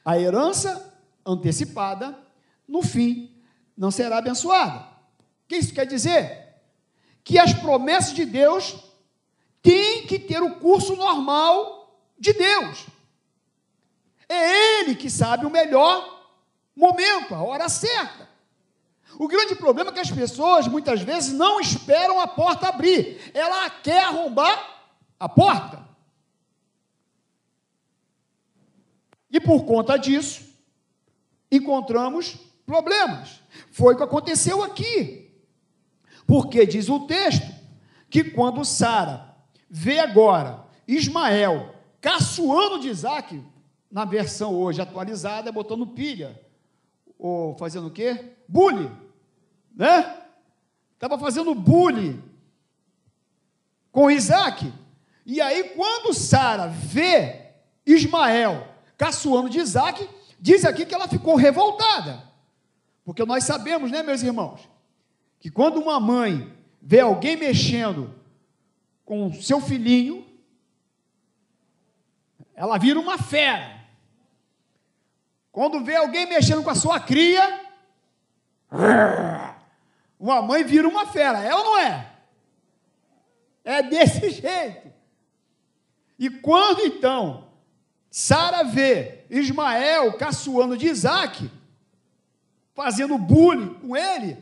A 0.03 0.17
herança 0.17 0.91
antecipada, 1.23 2.17
no 2.67 2.81
fim, 2.81 3.39
não 3.77 3.91
será 3.91 4.17
abençoada. 4.17 4.79
O 4.79 5.47
que 5.47 5.57
isso 5.57 5.73
quer 5.73 5.85
dizer? 5.85 6.55
Que 7.23 7.37
as 7.37 7.53
promessas 7.53 8.15
de 8.15 8.25
Deus 8.25 8.75
têm 9.61 10.07
que 10.07 10.17
ter 10.17 10.41
o 10.41 10.55
curso 10.55 10.95
normal 10.95 12.01
de 12.17 12.33
Deus. 12.33 12.87
É 14.27 14.79
Ele 14.79 14.95
que 14.95 15.11
sabe 15.11 15.45
o 15.45 15.51
melhor 15.51 16.31
momento, 16.75 17.35
a 17.35 17.43
hora 17.43 17.69
certa. 17.69 18.27
O 19.19 19.27
grande 19.27 19.55
problema 19.55 19.91
é 19.91 19.93
que 19.93 19.99
as 19.99 20.09
pessoas 20.09 20.67
muitas 20.67 21.01
vezes 21.01 21.31
não 21.31 21.59
esperam 21.59 22.19
a 22.19 22.27
porta 22.27 22.69
abrir, 22.69 23.31
ela 23.35 23.69
quer 23.69 24.05
arrombar 24.05 24.87
a 25.19 25.29
porta. 25.29 25.92
E 29.33 29.39
por 29.39 29.65
conta 29.65 29.97
disso, 29.97 30.47
encontramos 31.51 32.37
problemas. 32.67 33.41
Foi 33.71 33.95
o 33.95 33.97
que 33.97 34.03
aconteceu 34.03 34.61
aqui. 34.61 35.35
Porque 36.27 36.67
diz 36.67 36.87
o 36.87 37.07
texto 37.07 37.51
que 38.11 38.23
quando 38.23 38.63
Sara 38.63 39.35
vê 39.67 39.99
agora 39.99 40.63
Ismael 40.87 41.73
caçoando 41.99 42.79
de 42.79 42.89
Isaac, 42.89 43.43
na 43.91 44.05
versão 44.05 44.53
hoje 44.53 44.79
atualizada, 44.81 45.51
botando 45.51 45.87
pilha. 45.87 46.39
Ou 47.17 47.55
fazendo 47.55 47.87
o 47.87 47.91
quê? 47.91 48.35
Bullying. 48.47 48.91
Né? 49.75 50.21
Estava 50.93 51.17
fazendo 51.17 51.55
bullying 51.55 52.21
com 53.91 54.11
Isaac. 54.11 54.71
E 55.25 55.41
aí, 55.41 55.69
quando 55.69 56.13
Sara 56.13 56.67
vê 56.67 57.47
Ismael 57.85 58.72
caçoando 58.97 59.49
de 59.49 59.59
Isaac, 59.59 60.09
diz 60.39 60.65
aqui 60.65 60.85
que 60.85 60.93
ela 60.93 61.07
ficou 61.07 61.35
revoltada. 61.35 62.23
Porque 63.03 63.25
nós 63.25 63.43
sabemos, 63.43 63.91
né, 63.91 64.01
meus 64.01 64.21
irmãos, 64.21 64.69
que 65.39 65.49
quando 65.49 65.79
uma 65.79 65.99
mãe 65.99 66.51
vê 66.81 67.01
alguém 67.01 67.35
mexendo 67.35 68.13
com 69.05 69.33
seu 69.33 69.59
filhinho, 69.59 70.25
ela 72.55 72.77
vira 72.77 72.99
uma 72.99 73.17
fera. 73.17 73.81
Quando 75.51 75.83
vê 75.83 75.95
alguém 75.95 76.25
mexendo 76.25 76.63
com 76.63 76.69
a 76.69 76.75
sua 76.75 76.99
cria, 76.99 77.61
uma 80.19 80.41
mãe 80.41 80.63
vira 80.63 80.87
uma 80.87 81.05
fera, 81.05 81.39
é 81.43 81.53
ou 81.53 81.63
não 81.63 81.77
é? 81.77 82.11
É 83.63 83.83
desse 83.83 84.29
jeito. 84.41 84.91
E 86.17 86.29
quando 86.29 86.81
então 86.81 87.52
Sara 88.15 88.61
vê 88.61 89.25
Ismael 89.27 90.13
caçoando 90.13 90.77
de 90.77 90.85
Isaac, 90.85 91.49
fazendo 92.75 93.17
bullying 93.17 93.73
com 93.73 93.97
ele, 93.97 94.37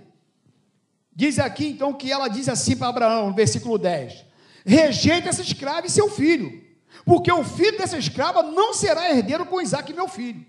diz 1.16 1.40
aqui 1.40 1.68
então 1.68 1.94
que 1.94 2.12
ela 2.12 2.28
diz 2.28 2.50
assim 2.50 2.75
para 2.75 2.90
Abraão, 2.90 3.30
no 3.30 3.34
versículo 3.34 3.78
10: 3.78 4.25
rejeita 4.66 5.30
essa 5.30 5.42
escrava 5.42 5.88
e 5.88 5.90
seu 5.90 6.10
filho 6.10 6.62
porque 7.06 7.32
o 7.32 7.44
filho 7.44 7.78
dessa 7.78 7.98
escrava 7.98 8.44
não 8.44 8.74
será 8.74 9.10
herdeiro 9.10 9.46
com 9.46 9.62
Isaac, 9.62 9.92
meu 9.94 10.08
filho. 10.08 10.46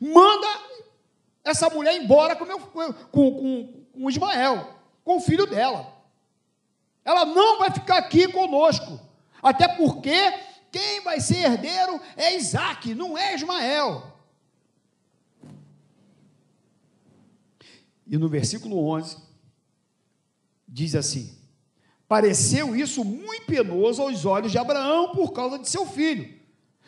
Manda 0.00 0.46
essa 1.44 1.68
mulher 1.68 1.96
embora 1.96 2.36
com, 2.36 2.44
meu, 2.44 2.60
com, 2.60 2.92
com, 3.10 3.84
com 3.92 4.10
Ismael, 4.10 4.74
com 5.04 5.16
o 5.16 5.20
filho 5.20 5.46
dela. 5.46 5.94
Ela 7.04 7.24
não 7.24 7.58
vai 7.58 7.70
ficar 7.70 7.98
aqui 7.98 8.28
conosco, 8.28 9.00
até 9.42 9.66
porque 9.66 10.32
quem 10.70 11.00
vai 11.02 11.20
ser 11.20 11.38
herdeiro 11.38 12.00
é 12.16 12.36
Isaac, 12.36 12.94
não 12.94 13.16
é 13.16 13.34
Ismael. 13.34 14.18
E 18.06 18.16
no 18.16 18.28
versículo 18.28 18.88
11, 18.88 19.16
diz 20.66 20.94
assim: 20.94 21.36
Pareceu 22.08 22.74
isso 22.74 23.04
muito 23.04 23.46
penoso 23.46 24.00
aos 24.00 24.24
olhos 24.24 24.50
de 24.50 24.58
Abraão 24.58 25.12
por 25.12 25.32
causa 25.32 25.58
de 25.58 25.68
seu 25.68 25.84
filho. 25.84 26.38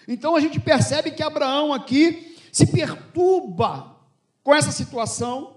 Então 0.09 0.35
a 0.35 0.41
gente 0.41 0.59
percebe 0.59 1.11
que 1.11 1.23
Abraão 1.23 1.73
aqui 1.73 2.37
se 2.51 2.67
perturba 2.67 3.97
com 4.43 4.55
essa 4.55 4.73
situação. 4.73 5.57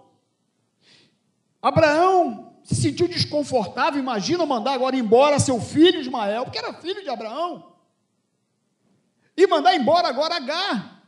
Abraão 1.62 2.54
se 2.64 2.76
sentiu 2.76 3.08
desconfortável, 3.08 4.00
imagina 4.00 4.46
mandar 4.46 4.74
agora 4.74 4.96
embora 4.96 5.40
seu 5.40 5.60
filho 5.60 6.00
Ismael, 6.00 6.44
porque 6.44 6.58
era 6.58 6.74
filho 6.74 7.02
de 7.02 7.10
Abraão, 7.10 7.73
e 9.36 9.48
mandar 9.48 9.76
embora 9.76 10.08
agora 10.08 10.36
Agar. 10.36 11.04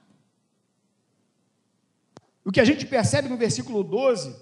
O 2.44 2.52
que 2.52 2.60
a 2.60 2.66
gente 2.66 2.86
percebe 2.86 3.28
no 3.28 3.38
versículo 3.38 3.84
12 3.84 4.36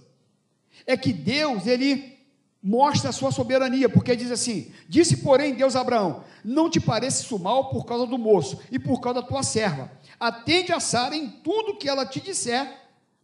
é 0.85 0.97
que 0.97 1.13
Deus, 1.13 1.65
ele 1.65 2.13
mostra 2.61 3.09
a 3.09 3.13
sua 3.13 3.31
soberania, 3.31 3.89
porque 3.89 4.15
diz 4.15 4.31
assim: 4.31 4.71
Disse, 4.87 5.17
porém, 5.17 5.53
Deus 5.53 5.75
a 5.75 5.81
Abraão: 5.81 6.23
Não 6.43 6.69
te 6.69 6.79
pareça 6.79 7.23
isso 7.23 7.39
mal 7.39 7.69
por 7.69 7.85
causa 7.85 8.05
do 8.05 8.17
moço 8.17 8.59
e 8.71 8.77
por 8.77 8.99
causa 8.99 9.21
da 9.21 9.27
tua 9.27 9.43
serva. 9.43 9.91
Atende 10.19 10.71
a 10.71 10.79
Sara 10.79 11.15
em 11.15 11.29
tudo 11.29 11.77
que 11.77 11.87
ela 11.89 12.05
te 12.05 12.19
disser, 12.19 12.71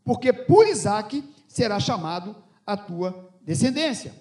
porque 0.03 0.33
por 0.33 0.67
Isaque 0.67 1.23
será 1.47 1.79
chamado 1.79 2.35
a 2.65 2.77
tua 2.77 3.31
descendência. 3.41 4.13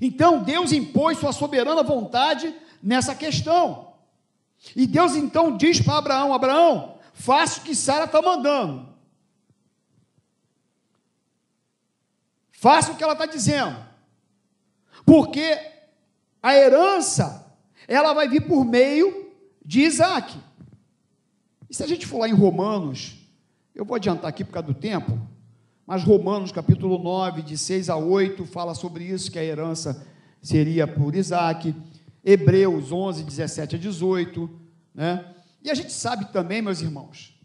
Então 0.00 0.42
Deus 0.42 0.72
impôs 0.72 1.18
sua 1.18 1.32
soberana 1.32 1.82
vontade 1.82 2.54
nessa 2.82 3.14
questão. 3.14 3.93
E 4.74 4.86
Deus 4.86 5.14
então 5.14 5.56
diz 5.56 5.80
para 5.80 5.98
Abraão: 5.98 6.32
Abraão, 6.32 6.98
faça 7.12 7.60
o 7.60 7.64
que 7.64 7.74
Sara 7.74 8.04
está 8.04 8.22
mandando. 8.22 8.88
Faça 12.52 12.92
o 12.92 12.96
que 12.96 13.04
ela 13.04 13.12
está 13.12 13.26
dizendo. 13.26 13.76
Porque 15.04 15.58
a 16.42 16.54
herança 16.54 17.44
ela 17.86 18.14
vai 18.14 18.28
vir 18.28 18.46
por 18.46 18.64
meio 18.64 19.32
de 19.64 19.82
Isaac. 19.82 20.38
E 21.68 21.74
se 21.74 21.82
a 21.82 21.86
gente 21.86 22.06
for 22.06 22.18
lá 22.18 22.28
em 22.28 22.34
Romanos, 22.34 23.16
eu 23.74 23.84
vou 23.84 23.96
adiantar 23.96 24.28
aqui 24.28 24.44
por 24.44 24.52
causa 24.52 24.68
do 24.68 24.74
tempo, 24.74 25.18
mas 25.86 26.02
Romanos 26.02 26.52
capítulo 26.52 26.98
9, 26.98 27.42
de 27.42 27.58
6 27.58 27.90
a 27.90 27.96
8, 27.96 28.46
fala 28.46 28.74
sobre 28.74 29.04
isso, 29.04 29.30
que 29.30 29.38
a 29.38 29.44
herança 29.44 30.06
seria 30.40 30.86
por 30.86 31.14
Isaac. 31.14 31.74
Hebreus 32.24 32.90
11, 32.90 33.22
17 33.22 33.76
a 33.76 33.78
18, 33.78 34.60
né? 34.94 35.34
E 35.62 35.70
a 35.70 35.74
gente 35.74 35.92
sabe 35.92 36.32
também, 36.32 36.62
meus 36.62 36.80
irmãos, 36.80 37.38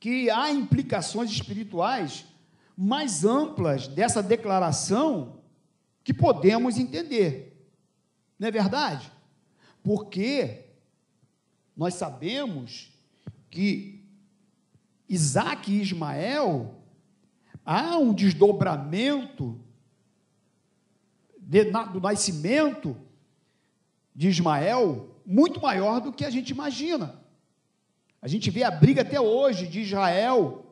que 0.00 0.28
há 0.30 0.50
implicações 0.50 1.30
espirituais 1.30 2.24
mais 2.76 3.24
amplas 3.24 3.88
dessa 3.88 4.22
declaração 4.22 5.40
que 6.04 6.12
podemos 6.12 6.78
entender. 6.78 7.68
Não 8.38 8.48
é 8.48 8.50
verdade? 8.50 9.10
Porque 9.82 10.66
nós 11.76 11.94
sabemos 11.94 12.92
que 13.50 14.04
Isaac 15.08 15.72
e 15.72 15.80
Ismael 15.80 16.74
há 17.64 17.96
um 17.96 18.12
desdobramento 18.12 19.60
de, 21.38 21.64
na, 21.70 21.84
do 21.84 22.00
nascimento 22.00 22.96
de 24.16 24.28
Ismael 24.28 25.14
muito 25.26 25.60
maior 25.60 26.00
do 26.00 26.10
que 26.10 26.24
a 26.24 26.30
gente 26.30 26.48
imagina. 26.48 27.20
A 28.22 28.26
gente 28.26 28.50
vê 28.50 28.62
a 28.62 28.70
briga 28.70 29.02
até 29.02 29.20
hoje 29.20 29.66
de 29.66 29.82
Israel 29.82 30.64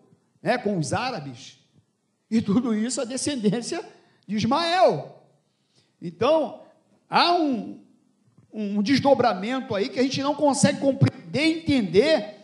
né, 0.43 0.57
com 0.57 0.79
os 0.79 0.95
árabes, 0.95 1.59
e 2.31 2.41
tudo 2.41 2.75
isso 2.75 3.01
a 3.01 3.05
descendência 3.05 3.85
de 4.27 4.37
Ismael. 4.37 5.23
Então, 6.01 6.63
há 7.09 7.35
um, 7.35 7.81
um 8.53 8.83
desdobramento 8.83 9.75
aí 9.75 9.91
que 9.91 10.01
a 10.01 10.03
gente 10.03 10.23
não 10.23 10.35
consegue 10.35 10.81
compreender, 10.81 11.59
entender, 11.59 12.35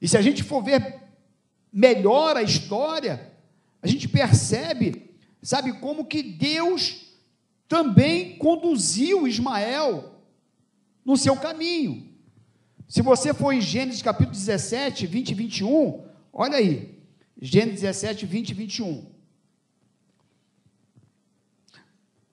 e 0.00 0.08
se 0.08 0.18
a 0.18 0.22
gente 0.22 0.42
for 0.42 0.62
ver 0.62 1.00
melhor 1.72 2.36
a 2.36 2.42
história, 2.42 3.32
a 3.80 3.86
gente 3.86 4.08
percebe, 4.08 5.16
sabe, 5.40 5.78
como 5.78 6.04
que 6.04 6.22
Deus 6.22 7.11
também 7.72 8.36
conduziu 8.36 9.26
Ismael 9.26 10.12
no 11.02 11.16
seu 11.16 11.34
caminho. 11.34 12.06
Se 12.86 13.00
você 13.00 13.32
for 13.32 13.50
em 13.54 13.62
Gênesis 13.62 14.02
capítulo 14.02 14.36
17, 14.36 15.06
20 15.06 15.30
e 15.30 15.34
21, 15.34 16.04
olha 16.30 16.58
aí. 16.58 16.98
Gênesis 17.40 17.80
17, 17.80 18.26
20 18.26 18.50
e 18.50 18.54
21. 18.54 19.06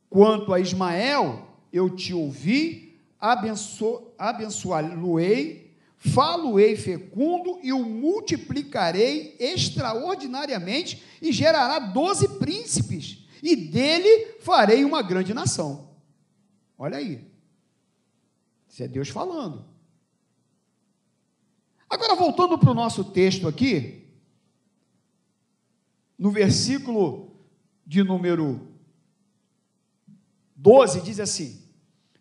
Quanto 0.09 0.53
a 0.53 0.59
Ismael, 0.59 1.47
eu 1.71 1.89
te 1.89 2.13
ouvi, 2.13 2.99
abenço, 3.17 4.11
abençoá-lo-ei, 4.17 5.73
falo-ei 5.95 6.75
fecundo 6.75 7.59
e 7.63 7.71
o 7.71 7.85
multiplicarei 7.85 9.37
extraordinariamente 9.39 11.01
e 11.21 11.31
gerará 11.31 11.79
doze 11.79 12.27
príncipes 12.27 13.18
e 13.41 13.55
dele 13.55 14.33
farei 14.41 14.83
uma 14.83 15.01
grande 15.01 15.33
nação. 15.33 15.89
Olha 16.77 16.97
aí. 16.97 17.29
Isso 18.67 18.83
é 18.83 18.87
Deus 18.87 19.09
falando. 19.09 19.65
Agora, 21.89 22.15
voltando 22.15 22.57
para 22.57 22.69
o 22.69 22.75
nosso 22.75 23.03
texto 23.03 23.47
aqui, 23.47 24.07
no 26.17 26.29
versículo 26.29 27.31
de 27.85 28.03
número 28.03 28.67
12, 30.55 31.01
diz 31.01 31.19
assim: 31.19 31.63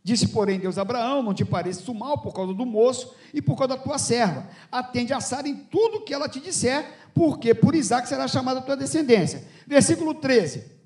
Disse, 0.02 0.28
porém, 0.28 0.58
Deus 0.58 0.78
a 0.78 0.82
Abraão: 0.82 1.22
Não 1.22 1.34
te 1.34 1.44
pareça 1.44 1.92
mal 1.92 2.18
por 2.22 2.32
causa 2.32 2.54
do 2.54 2.64
moço 2.64 3.14
e 3.34 3.42
por 3.42 3.56
causa 3.56 3.76
da 3.76 3.82
tua 3.82 3.98
serva. 3.98 4.48
Atende 4.72 5.12
a 5.12 5.20
Sara 5.20 5.46
em 5.46 5.54
tudo 5.54 6.02
que 6.02 6.14
ela 6.14 6.28
te 6.28 6.40
disser, 6.40 7.10
porque 7.12 7.52
por 7.52 7.74
Isaac 7.74 8.08
será 8.08 8.26
chamada 8.26 8.60
a 8.60 8.62
tua 8.62 8.76
descendência. 8.76 9.46
Versículo 9.66 10.14
13: 10.14 10.77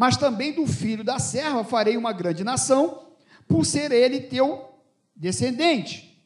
mas 0.00 0.16
também 0.16 0.54
do 0.54 0.66
filho 0.66 1.04
da 1.04 1.18
serva 1.18 1.62
farei 1.62 1.94
uma 1.94 2.10
grande 2.10 2.42
nação, 2.42 3.08
por 3.46 3.66
ser 3.66 3.92
ele 3.92 4.18
teu 4.18 4.72
descendente. 5.14 6.24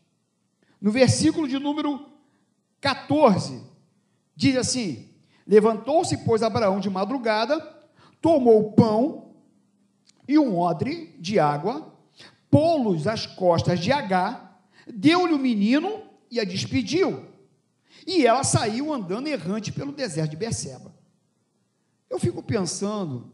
No 0.81 0.93
versículo 0.93 1.49
de 1.49 1.59
número 1.59 2.07
14, 2.81 3.61
diz 4.37 4.57
assim: 4.57 5.09
Levantou-se, 5.45 6.19
pois, 6.19 6.41
Abraão 6.41 6.79
de 6.79 6.89
madrugada, 6.89 7.59
tomou 8.21 8.71
pão 8.75 9.35
e 10.29 10.39
um 10.39 10.57
odre 10.57 11.13
de 11.19 11.41
água, 11.41 11.93
pô-los 12.49 13.09
às 13.09 13.27
costas 13.27 13.81
de 13.81 13.91
H, 13.91 14.57
deu-lhe 14.87 15.35
o 15.35 15.39
menino 15.39 16.01
e 16.31 16.39
a 16.39 16.45
despediu. 16.45 17.25
E 18.07 18.25
ela 18.25 18.45
saiu 18.45 18.95
andando 18.95 19.27
errante 19.27 19.73
pelo 19.73 19.91
deserto 19.91 20.31
de 20.31 20.37
Berseba. 20.37 20.95
Eu 22.09 22.21
fico 22.21 22.41
pensando 22.41 23.34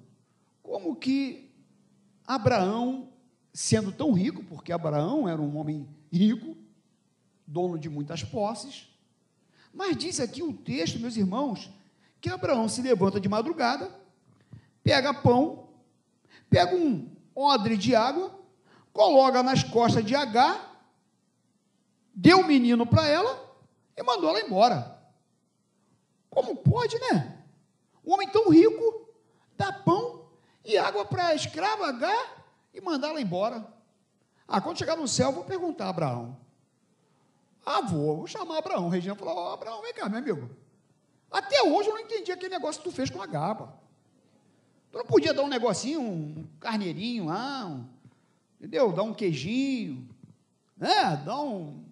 como 0.70 0.94
que 0.94 1.50
Abraão, 2.24 3.08
sendo 3.52 3.90
tão 3.90 4.12
rico, 4.12 4.44
porque 4.44 4.72
Abraão 4.72 5.28
era 5.28 5.42
um 5.42 5.56
homem 5.56 5.88
rico, 6.12 6.56
dono 7.44 7.76
de 7.76 7.88
muitas 7.88 8.22
posses, 8.22 8.88
mas 9.74 9.96
diz 9.96 10.20
aqui 10.20 10.44
o 10.44 10.52
texto, 10.52 11.00
meus 11.00 11.16
irmãos, 11.16 11.68
que 12.20 12.30
Abraão 12.30 12.68
se 12.68 12.80
levanta 12.82 13.18
de 13.18 13.28
madrugada, 13.28 13.90
pega 14.80 15.12
pão, 15.12 15.70
pega 16.48 16.76
um 16.76 17.10
odre 17.34 17.76
de 17.76 17.96
água, 17.96 18.32
coloca 18.92 19.42
nas 19.42 19.64
costas 19.64 20.04
de 20.04 20.14
H, 20.14 20.70
deu 22.14 22.42
o 22.42 22.46
menino 22.46 22.86
para 22.86 23.08
ela 23.08 23.58
e 23.96 24.02
mandou 24.04 24.30
ela 24.30 24.40
embora. 24.40 25.02
Como 26.28 26.54
pode, 26.54 26.96
né? 27.00 27.44
Um 28.06 28.12
homem 28.12 28.28
tão 28.28 28.48
rico 28.50 29.08
dá 29.56 29.72
pão 29.72 30.19
e 30.70 30.78
água 30.78 31.04
para 31.04 31.28
a 31.28 31.34
escrava 31.34 31.88
H 31.88 32.26
e 32.72 32.80
mandá-la 32.80 33.20
embora. 33.20 33.66
Ah, 34.46 34.60
quando 34.60 34.78
chegar 34.78 34.96
no 34.96 35.08
céu, 35.08 35.32
vou 35.32 35.44
perguntar 35.44 35.86
a 35.86 35.90
Abraão. 35.90 36.36
Ah, 37.66 37.80
vou, 37.80 38.18
vou 38.18 38.26
chamar 38.26 38.58
Abraão. 38.58 38.88
Regina 38.88 39.14
falou: 39.14 39.36
oh, 39.36 39.52
Abraão, 39.52 39.82
vem 39.82 39.92
cá, 39.92 40.08
meu 40.08 40.18
amigo. 40.18 40.50
Até 41.30 41.62
hoje 41.62 41.88
eu 41.88 41.94
não 41.94 42.00
entendi 42.00 42.32
aquele 42.32 42.54
negócio 42.54 42.80
que 42.80 42.88
tu 42.88 42.94
fez 42.94 43.10
com 43.10 43.20
a 43.20 43.26
gaba. 43.26 43.74
Tu 44.90 44.98
não 44.98 45.04
podia 45.04 45.34
dar 45.34 45.42
um 45.42 45.48
negocinho, 45.48 46.00
um 46.00 46.46
carneirinho 46.58 47.26
lá, 47.26 47.66
um, 47.66 47.86
entendeu? 48.58 48.92
Dar 48.92 49.02
um 49.02 49.14
queijinho, 49.14 50.08
né? 50.76 51.16
Dar 51.24 51.40
um. 51.40 51.84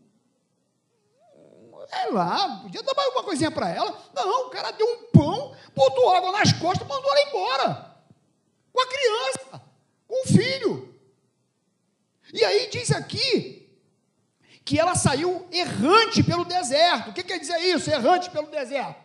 É 1.91 2.07
lá, 2.11 2.61
podia 2.63 2.83
dar 2.83 2.95
mais 2.95 3.13
uma 3.13 3.23
coisinha 3.23 3.51
para 3.51 3.71
ela. 3.71 3.97
Não, 4.15 4.47
o 4.47 4.51
cara 4.51 4.73
deu 4.73 4.87
um 4.87 5.05
pão, 5.13 5.55
botou 5.75 6.15
água 6.15 6.33
nas 6.33 6.53
costas 6.53 6.87
e 6.87 6.91
mandou 6.91 7.11
ela 7.11 7.29
embora 7.29 7.88
com 8.73 8.81
a 8.81 8.87
criança, 8.87 9.63
com 10.07 10.25
o 10.25 10.27
filho. 10.27 10.95
E 12.33 12.45
aí 12.45 12.69
diz 12.71 12.91
aqui 12.91 13.69
que 14.65 14.79
ela 14.79 14.95
saiu 14.95 15.49
errante 15.51 16.23
pelo 16.23 16.45
deserto. 16.45 17.11
O 17.11 17.13
que 17.13 17.23
quer 17.23 17.39
dizer 17.39 17.59
isso, 17.59 17.91
errante 17.91 18.31
pelo 18.31 18.49
deserto? 18.49 19.03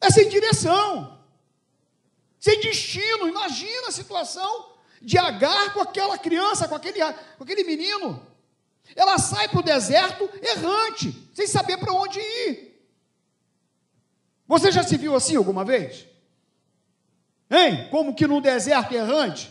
É 0.00 0.10
sem 0.10 0.28
direção, 0.28 1.20
sem 2.38 2.60
destino. 2.60 3.28
Imagina 3.28 3.88
a 3.88 3.92
situação 3.92 4.76
de 5.02 5.18
Agar 5.18 5.72
com 5.72 5.80
aquela 5.80 6.16
criança, 6.16 6.68
com 6.68 6.74
aquele, 6.74 7.00
com 7.36 7.44
aquele 7.44 7.64
menino. 7.64 8.24
Ela 8.94 9.18
sai 9.18 9.48
para 9.48 9.60
o 9.60 9.62
deserto 9.62 10.28
errante, 10.42 11.30
sem 11.34 11.46
saber 11.46 11.78
para 11.78 11.92
onde 11.92 12.18
ir. 12.20 12.70
Você 14.46 14.72
já 14.72 14.82
se 14.82 14.96
viu 14.96 15.14
assim 15.14 15.36
alguma 15.36 15.64
vez? 15.64 16.06
Hein? 17.50 17.88
Como 17.90 18.14
que 18.14 18.26
num 18.26 18.40
deserto 18.40 18.92
errante, 18.92 19.50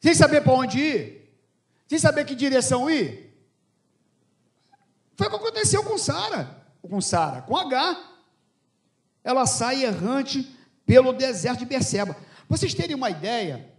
sem 0.00 0.14
saber 0.14 0.42
para 0.42 0.52
onde 0.52 0.80
ir, 0.80 1.34
sem 1.86 1.98
saber 1.98 2.24
que 2.24 2.34
direção 2.34 2.90
ir. 2.90 3.30
Foi 5.14 5.26
o 5.26 5.30
que 5.30 5.36
aconteceu 5.36 5.84
com 5.84 5.96
Sara, 5.96 6.64
com 6.82 7.00
Sara, 7.00 7.42
com 7.42 7.56
H. 7.56 7.98
Ela 9.22 9.46
sai 9.46 9.84
errante 9.84 10.56
pelo 10.84 11.12
deserto 11.12 11.60
de 11.60 11.66
Berseba. 11.66 12.16
Vocês 12.48 12.74
terem 12.74 12.96
uma 12.96 13.10
ideia, 13.10 13.70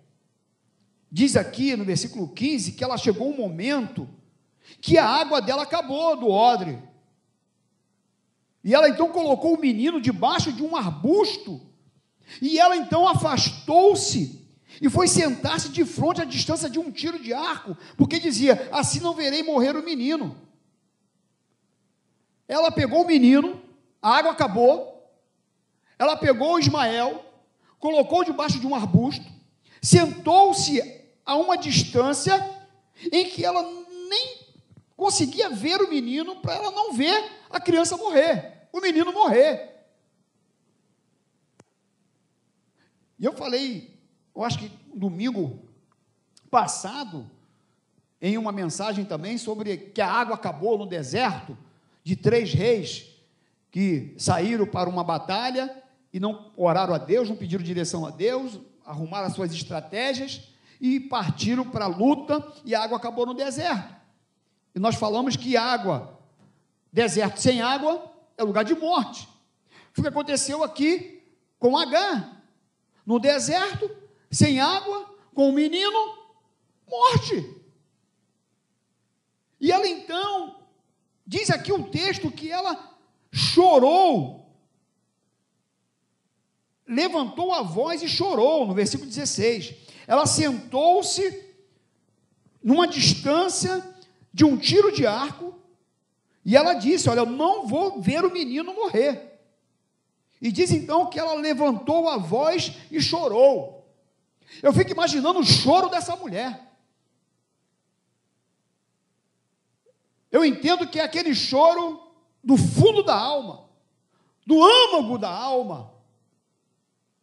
diz 1.12 1.36
aqui 1.36 1.76
no 1.76 1.84
versículo 1.84 2.30
15 2.30 2.74
que 2.74 2.84
ela 2.84 2.98
chegou 2.98 3.30
um 3.30 3.36
momento 3.36 4.08
que 4.80 4.98
a 4.98 5.06
água 5.06 5.42
dela 5.42 5.64
acabou 5.64 6.16
do 6.16 6.30
odre. 6.30 6.80
E 8.64 8.74
ela 8.74 8.88
então 8.88 9.10
colocou 9.10 9.56
o 9.56 9.60
menino 9.60 10.00
debaixo 10.00 10.54
de 10.54 10.64
um 10.64 10.76
arbusto 10.76 11.71
e 12.40 12.60
ela 12.60 12.76
então 12.76 13.08
afastou-se 13.08 14.42
e 14.82 14.90
foi 14.90 15.08
sentar-se 15.08 15.70
de 15.70 15.84
frente 15.86 16.22
à 16.22 16.26
distância 16.26 16.70
de 16.70 16.80
um 16.80 16.92
tiro 16.92 17.20
de 17.20 17.34
arco, 17.34 17.78
porque 17.98 18.20
dizia: 18.20 18.70
Assim 18.72 19.00
não 19.00 19.14
verei 19.14 19.44
morrer 19.44 19.76
o 19.76 19.84
menino. 19.84 20.36
Ela 22.48 22.72
pegou 22.72 23.04
o 23.04 23.08
menino, 23.08 23.62
a 24.02 24.18
água 24.18 24.32
acabou, 24.32 25.10
ela 25.98 26.18
pegou 26.18 26.60
Ismael, 26.60 27.24
colocou 27.80 28.24
debaixo 28.24 28.60
de 28.60 28.68
um 28.68 28.76
arbusto, 28.76 29.26
sentou-se 29.82 30.82
a 31.26 31.36
uma 31.36 31.58
distância 31.58 32.44
em 33.12 33.30
que 33.30 33.46
ela 33.46 33.64
nem 34.10 34.38
conseguia 34.98 35.50
ver 35.50 35.82
o 35.82 35.90
menino 35.90 36.36
para 36.38 36.56
ela 36.56 36.72
não 36.72 36.94
ver 36.94 37.24
a 37.50 37.60
criança 37.60 37.98
morrer, 37.98 38.68
o 38.72 38.82
menino 38.82 39.14
morrer. 39.14 39.81
E 43.22 43.26
eu 43.26 43.34
falei, 43.34 43.96
eu 44.36 44.44
acho 44.44 44.58
que 44.58 44.72
domingo 44.96 45.60
passado, 46.50 47.30
em 48.20 48.36
uma 48.36 48.52
mensagem 48.52 49.06
também 49.06 49.38
sobre 49.38 49.78
que 49.78 50.02
a 50.02 50.12
água 50.12 50.34
acabou 50.34 50.76
no 50.76 50.88
deserto, 50.88 51.56
de 52.04 52.16
três 52.16 52.52
reis 52.52 53.06
que 53.70 54.16
saíram 54.18 54.66
para 54.66 54.90
uma 54.90 55.04
batalha 55.04 55.84
e 56.12 56.20
não 56.20 56.52
oraram 56.58 56.96
a 56.96 56.98
Deus, 56.98 57.30
não 57.30 57.36
pediram 57.36 57.64
direção 57.64 58.08
a 58.08 58.10
Deus, 58.10 58.60
arrumaram 58.84 59.28
as 59.28 59.34
suas 59.34 59.54
estratégias 59.54 60.42
e 60.82 61.00
partiram 61.00 61.70
para 61.70 61.86
a 61.86 61.88
luta 61.88 62.44
e 62.66 62.74
a 62.74 62.82
água 62.82 62.98
acabou 62.98 63.28
no 63.28 63.36
deserto. 63.36 63.96
E 64.74 64.80
nós 64.80 64.96
falamos 64.96 65.36
que 65.36 65.56
água, 65.56 66.20
deserto 66.92 67.40
sem 67.40 67.62
água, 67.62 68.12
é 68.36 68.44
lugar 68.44 68.66
de 68.66 68.74
morte. 68.74 69.30
Foi 69.94 70.02
o 70.02 70.02
que 70.02 70.08
aconteceu 70.08 70.64
aqui 70.64 71.22
com 71.60 71.78
H. 71.78 72.41
No 73.06 73.20
deserto, 73.20 73.90
sem 74.30 74.60
água, 74.60 75.16
com 75.34 75.50
o 75.50 75.54
menino, 75.54 76.18
morte. 76.88 77.62
E 79.60 79.72
ela 79.72 79.88
então, 79.88 80.64
diz 81.26 81.50
aqui 81.50 81.72
o 81.72 81.90
texto 81.90 82.32
que 82.32 82.52
ela 82.52 82.98
chorou, 83.32 84.52
levantou 86.88 87.54
a 87.54 87.62
voz 87.62 88.02
e 88.02 88.08
chorou, 88.08 88.68
no 88.68 88.74
versículo 88.74 89.10
16. 89.10 89.74
Ela 90.08 90.26
sentou-se 90.26 91.46
numa 92.64 92.88
distância 92.88 93.84
de 94.34 94.46
um 94.46 94.58
tiro 94.58 94.92
de 94.92 95.06
arco, 95.06 95.60
e 96.44 96.56
ela 96.56 96.74
disse: 96.74 97.10
Olha, 97.10 97.20
eu 97.20 97.26
não 97.26 97.68
vou 97.68 98.02
ver 98.02 98.26
o 98.26 98.32
menino 98.32 98.74
morrer. 98.74 99.31
E 100.42 100.52
diz 100.52 100.72
então 100.72 101.06
que 101.06 101.20
ela 101.20 101.36
levantou 101.36 102.10
a 102.10 102.18
voz 102.18 102.72
e 102.90 103.00
chorou. 103.00 103.88
Eu 104.64 104.74
fico 104.74 104.92
imaginando 104.92 105.40
o 105.40 105.46
choro 105.46 105.88
dessa 105.90 106.16
mulher. 106.16 106.60
Eu 110.32 110.44
entendo 110.44 110.88
que 110.88 111.00
é 111.00 111.04
aquele 111.04 111.36
choro 111.36 112.02
do 112.44 112.58
fundo 112.58 113.04
da 113.04 113.16
alma, 113.16 113.70
do 114.46 114.64
âmago 114.64 115.18
da 115.18 115.30
alma. 115.30 115.94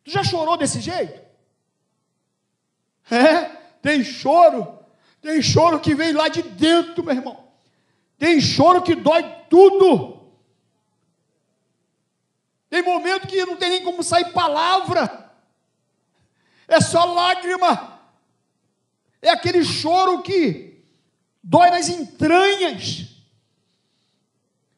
Tu 0.04 0.12
já 0.12 0.22
chorou 0.22 0.56
desse 0.56 0.80
jeito? 0.80 1.20
É, 3.10 3.44
tem 3.82 4.04
choro, 4.04 4.78
tem 5.20 5.42
choro 5.42 5.80
que 5.80 5.94
vem 5.94 6.12
lá 6.12 6.28
de 6.28 6.42
dentro, 6.42 7.02
meu 7.02 7.14
irmão. 7.14 7.48
Tem 8.18 8.40
choro 8.40 8.82
que 8.82 8.94
dói 8.94 9.22
tudo. 9.48 10.17
Tem 12.68 12.82
momento 12.82 13.26
que 13.26 13.44
não 13.46 13.56
tem 13.56 13.70
nem 13.70 13.82
como 13.82 14.02
sair 14.02 14.32
palavra, 14.32 15.32
é 16.66 16.80
só 16.80 17.04
lágrima, 17.04 17.98
é 19.22 19.30
aquele 19.30 19.64
choro 19.64 20.22
que 20.22 20.84
dói 21.42 21.70
nas 21.70 21.88
entranhas, 21.88 23.06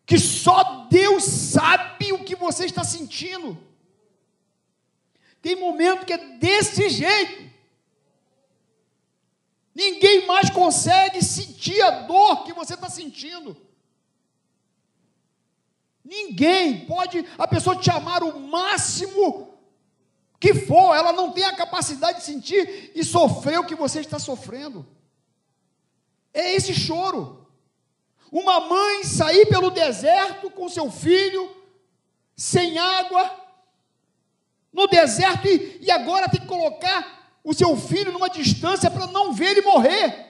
que 0.07 0.18
só 0.18 0.87
Deus 0.88 1.24
sabe 1.24 2.12
o 2.12 2.24
que 2.24 2.37
você 2.37 2.64
está 2.64 2.85
sentindo. 2.85 3.59
Tem 5.42 5.57
momento 5.57 6.07
que 6.07 6.12
é 6.12 6.18
desse 6.38 6.88
jeito. 6.90 7.50
Ninguém 9.74 10.26
mais 10.26 10.50
consegue 10.50 11.24
sentir 11.24 11.81
a 11.83 12.03
dor 12.03 12.44
que 12.44 12.53
você 12.53 12.74
está 12.74 12.88
sentindo. 12.88 13.57
Ninguém 16.11 16.87
pode, 16.87 17.25
a 17.38 17.46
pessoa 17.46 17.77
te 17.77 17.88
amar 17.88 18.25
o 18.25 18.40
máximo 18.40 19.57
que 20.40 20.53
for, 20.55 20.92
ela 20.92 21.12
não 21.12 21.31
tem 21.31 21.44
a 21.44 21.55
capacidade 21.55 22.18
de 22.18 22.25
sentir 22.25 22.90
e 22.96 23.05
sofrer 23.05 23.61
o 23.61 23.64
que 23.64 23.77
você 23.77 24.01
está 24.01 24.18
sofrendo. 24.18 24.85
É 26.35 26.53
esse 26.57 26.75
choro. 26.75 27.46
Uma 28.33 28.59
mãe 28.59 29.05
sair 29.05 29.46
pelo 29.46 29.70
deserto 29.70 30.51
com 30.51 30.68
seu 30.68 30.90
filho, 30.90 31.49
sem 32.35 32.77
água, 32.77 33.31
no 34.73 34.88
deserto, 34.88 35.46
e, 35.46 35.79
e 35.81 35.92
agora 35.92 36.29
tem 36.29 36.40
que 36.40 36.46
colocar 36.49 37.38
o 37.44 37.55
seu 37.55 37.77
filho 37.77 38.11
numa 38.11 38.29
distância 38.29 38.90
para 38.90 39.07
não 39.07 39.33
ver 39.33 39.51
ele 39.51 39.61
morrer. 39.61 40.30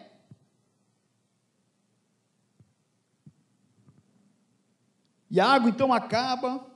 E 5.30 5.38
a 5.38 5.46
água 5.46 5.70
então 5.70 5.92
acaba. 5.92 6.66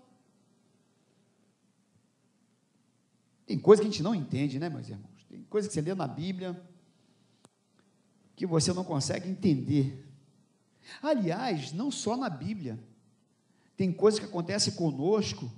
Tem 3.47 3.59
coisa 3.59 3.83
que 3.83 3.89
a 3.89 3.91
gente 3.91 4.03
não 4.03 4.15
entende, 4.15 4.59
né, 4.59 4.69
meus 4.69 4.89
irmãos? 4.89 5.25
Tem 5.29 5.43
coisa 5.45 5.69
que 5.69 5.75
você 5.75 5.81
lê 5.81 5.95
na 5.95 6.07
Bíblia 6.07 6.63
que 8.37 8.47
você 8.47 8.73
não 8.73 8.85
consegue 8.85 9.29
entender. 9.29 10.07
Aliás, 11.03 11.73
não 11.73 11.91
só 11.91 12.17
na 12.17 12.29
Bíblia. 12.29 12.83
Tem 13.77 13.93
coisas 13.93 14.21
que 14.21 14.27
acontecem 14.27 14.75
conosco 14.75 15.51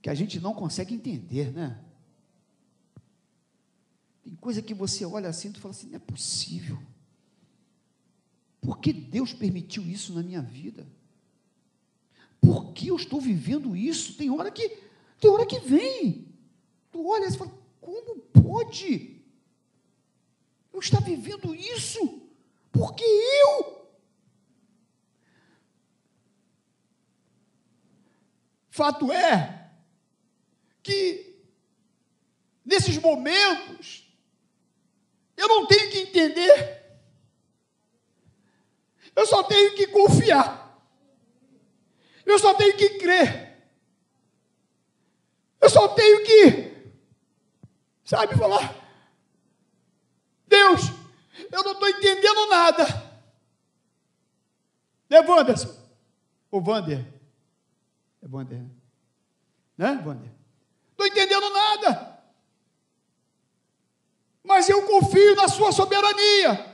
que 0.00 0.10
a 0.10 0.14
gente 0.14 0.40
não 0.40 0.54
consegue 0.54 0.94
entender, 0.94 1.52
né? 1.52 1.82
Tem 4.22 4.34
coisa 4.36 4.62
que 4.62 4.74
você 4.74 5.04
olha 5.04 5.28
assim 5.28 5.50
e 5.50 5.58
fala 5.58 5.74
assim, 5.74 5.88
não 5.88 5.96
é 5.96 6.00
possível. 6.00 6.80
Por 8.60 8.78
que 8.78 8.92
Deus 8.92 9.32
permitiu 9.32 9.82
isso 9.84 10.12
na 10.12 10.22
minha 10.22 10.40
vida? 10.40 10.86
Por 12.42 12.72
que 12.72 12.88
eu 12.88 12.96
estou 12.96 13.20
vivendo 13.20 13.76
isso? 13.76 14.16
Tem 14.16 14.28
hora 14.28 14.50
que, 14.50 14.68
tem 15.20 15.30
hora 15.30 15.46
que 15.46 15.60
vem. 15.60 16.26
Tu 16.90 17.06
olha 17.06 17.28
e 17.28 17.32
fala, 17.32 17.52
como 17.80 18.16
pode? 18.18 19.22
Eu 20.72 20.80
estar 20.80 21.00
vivendo 21.00 21.54
isso? 21.54 22.28
Porque 22.72 23.04
eu? 23.04 23.86
Fato 28.70 29.12
é 29.12 29.70
que 30.82 31.38
nesses 32.64 32.98
momentos 32.98 34.12
eu 35.36 35.46
não 35.46 35.64
tenho 35.68 35.90
que 35.90 35.98
entender. 35.98 36.82
Eu 39.14 39.26
só 39.26 39.44
tenho 39.44 39.76
que 39.76 39.86
confiar. 39.86 40.61
Eu 42.24 42.38
só 42.38 42.54
tenho 42.54 42.76
que 42.76 42.98
crer. 42.98 43.52
Eu 45.60 45.70
só 45.70 45.88
tenho 45.88 46.24
que, 46.24 46.92
sabe, 48.04 48.36
falar: 48.36 48.74
Deus, 50.46 50.82
eu 51.50 51.62
não 51.62 51.72
estou 51.72 51.88
entendendo 51.88 52.46
nada. 52.48 52.84
Né, 55.08 55.20
Wanderson? 55.20 55.74
O 56.50 56.58
Wander. 56.58 57.06
É 58.22 58.26
Wander, 58.28 58.58
né? 58.58 58.70
Né, 59.76 60.02
Wander? 60.04 60.30
Estou 60.90 61.06
entendendo 61.06 61.48
nada. 61.50 62.22
Mas 64.42 64.68
eu 64.68 64.86
confio 64.86 65.36
na 65.36 65.48
sua 65.48 65.70
soberania. 65.70 66.71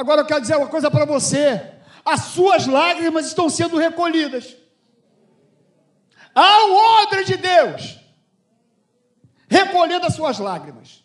Agora 0.00 0.22
eu 0.22 0.24
quero 0.24 0.40
dizer 0.40 0.56
uma 0.56 0.66
coisa 0.66 0.90
para 0.90 1.04
você: 1.04 1.74
as 2.02 2.22
suas 2.22 2.66
lágrimas 2.66 3.26
estão 3.26 3.50
sendo 3.50 3.76
recolhidas. 3.76 4.56
Há 6.34 6.66
um 6.66 7.02
odre 7.02 7.24
de 7.24 7.36
Deus 7.36 8.00
recolhendo 9.46 10.06
as 10.06 10.14
suas 10.14 10.38
lágrimas. 10.38 11.04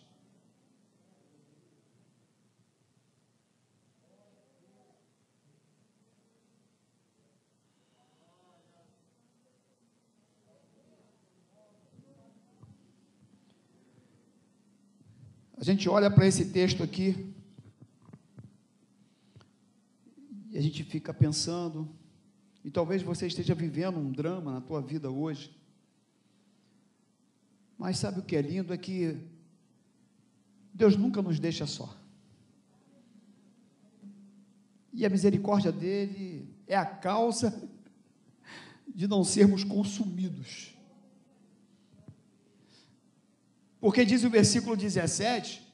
A 15.57 15.63
gente 15.65 15.89
olha 15.89 16.09
para 16.09 16.27
esse 16.27 16.45
texto 16.51 16.81
aqui, 16.81 17.34
E 20.55 20.57
a 20.57 20.61
gente 20.61 20.85
fica 20.85 21.13
pensando, 21.13 21.93
e 22.63 22.71
talvez 22.71 23.01
você 23.01 23.27
esteja 23.27 23.53
vivendo 23.53 23.97
um 23.97 24.09
drama 24.09 24.53
na 24.53 24.61
tua 24.61 24.81
vida 24.81 25.11
hoje. 25.11 25.53
Mas 27.77 27.97
sabe 27.97 28.21
o 28.21 28.23
que 28.23 28.37
é 28.37 28.41
lindo 28.41 28.73
é 28.73 28.77
que 28.77 29.17
Deus 30.73 30.95
nunca 30.95 31.21
nos 31.21 31.39
deixa 31.41 31.67
só. 31.67 31.93
E 34.93 35.05
a 35.05 35.09
misericórdia 35.09 35.73
dele 35.73 36.47
é 36.65 36.77
a 36.77 36.85
causa 36.85 37.69
de 38.87 39.09
não 39.09 39.25
sermos 39.25 39.65
consumidos. 39.65 40.73
Porque 43.77 44.05
diz 44.05 44.23
o 44.23 44.29
versículo 44.29 44.77
17: 44.77 45.64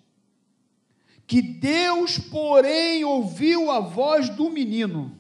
que 1.31 1.41
Deus, 1.41 2.19
porém, 2.19 3.05
ouviu 3.05 3.71
a 3.71 3.79
voz 3.79 4.27
do 4.27 4.49
menino. 4.49 5.17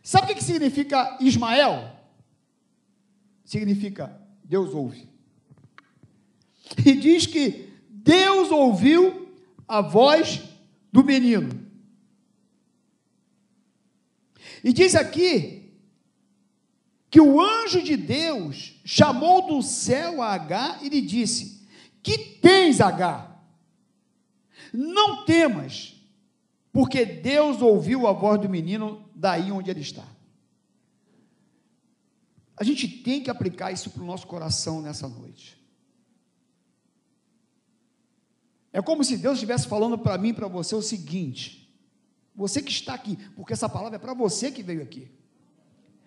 Sabe 0.00 0.30
o 0.30 0.36
que 0.36 0.44
significa 0.44 1.18
Ismael? 1.20 1.90
Significa 3.44 4.16
Deus 4.44 4.72
ouve. 4.72 5.08
E 6.86 6.94
diz 6.94 7.26
que 7.26 7.68
Deus 7.88 8.52
ouviu 8.52 9.28
a 9.66 9.80
voz 9.80 10.40
do 10.92 11.02
menino. 11.02 11.68
E 14.62 14.72
diz 14.72 14.94
aqui 14.94 15.72
que 17.10 17.20
o 17.20 17.40
anjo 17.40 17.82
de 17.82 17.96
Deus 17.96 18.80
chamou 18.84 19.48
do 19.48 19.60
céu 19.62 20.22
a 20.22 20.32
H 20.34 20.78
e 20.80 20.88
lhe 20.88 21.00
disse: 21.00 21.66
Que 22.00 22.16
tens, 22.16 22.80
H? 22.80 23.33
Não 24.76 25.24
temas, 25.24 25.94
porque 26.72 27.06
Deus 27.06 27.62
ouviu 27.62 28.08
a 28.08 28.12
voz 28.12 28.40
do 28.40 28.48
menino 28.48 29.08
daí 29.14 29.52
onde 29.52 29.70
ele 29.70 29.82
está. 29.82 30.04
A 32.56 32.64
gente 32.64 32.88
tem 32.88 33.22
que 33.22 33.30
aplicar 33.30 33.70
isso 33.70 33.90
para 33.90 34.02
o 34.02 34.06
nosso 34.06 34.26
coração 34.26 34.82
nessa 34.82 35.08
noite. 35.08 35.56
É 38.72 38.82
como 38.82 39.04
se 39.04 39.16
Deus 39.16 39.34
estivesse 39.34 39.68
falando 39.68 39.96
para 39.96 40.18
mim 40.18 40.30
e 40.30 40.34
para 40.34 40.48
você 40.48 40.74
o 40.74 40.82
seguinte: 40.82 41.72
você 42.34 42.60
que 42.60 42.72
está 42.72 42.94
aqui, 42.94 43.16
porque 43.36 43.52
essa 43.52 43.68
palavra 43.68 43.94
é 43.94 43.98
para 44.00 44.12
você 44.12 44.50
que 44.50 44.62
veio 44.62 44.82
aqui. 44.82 45.08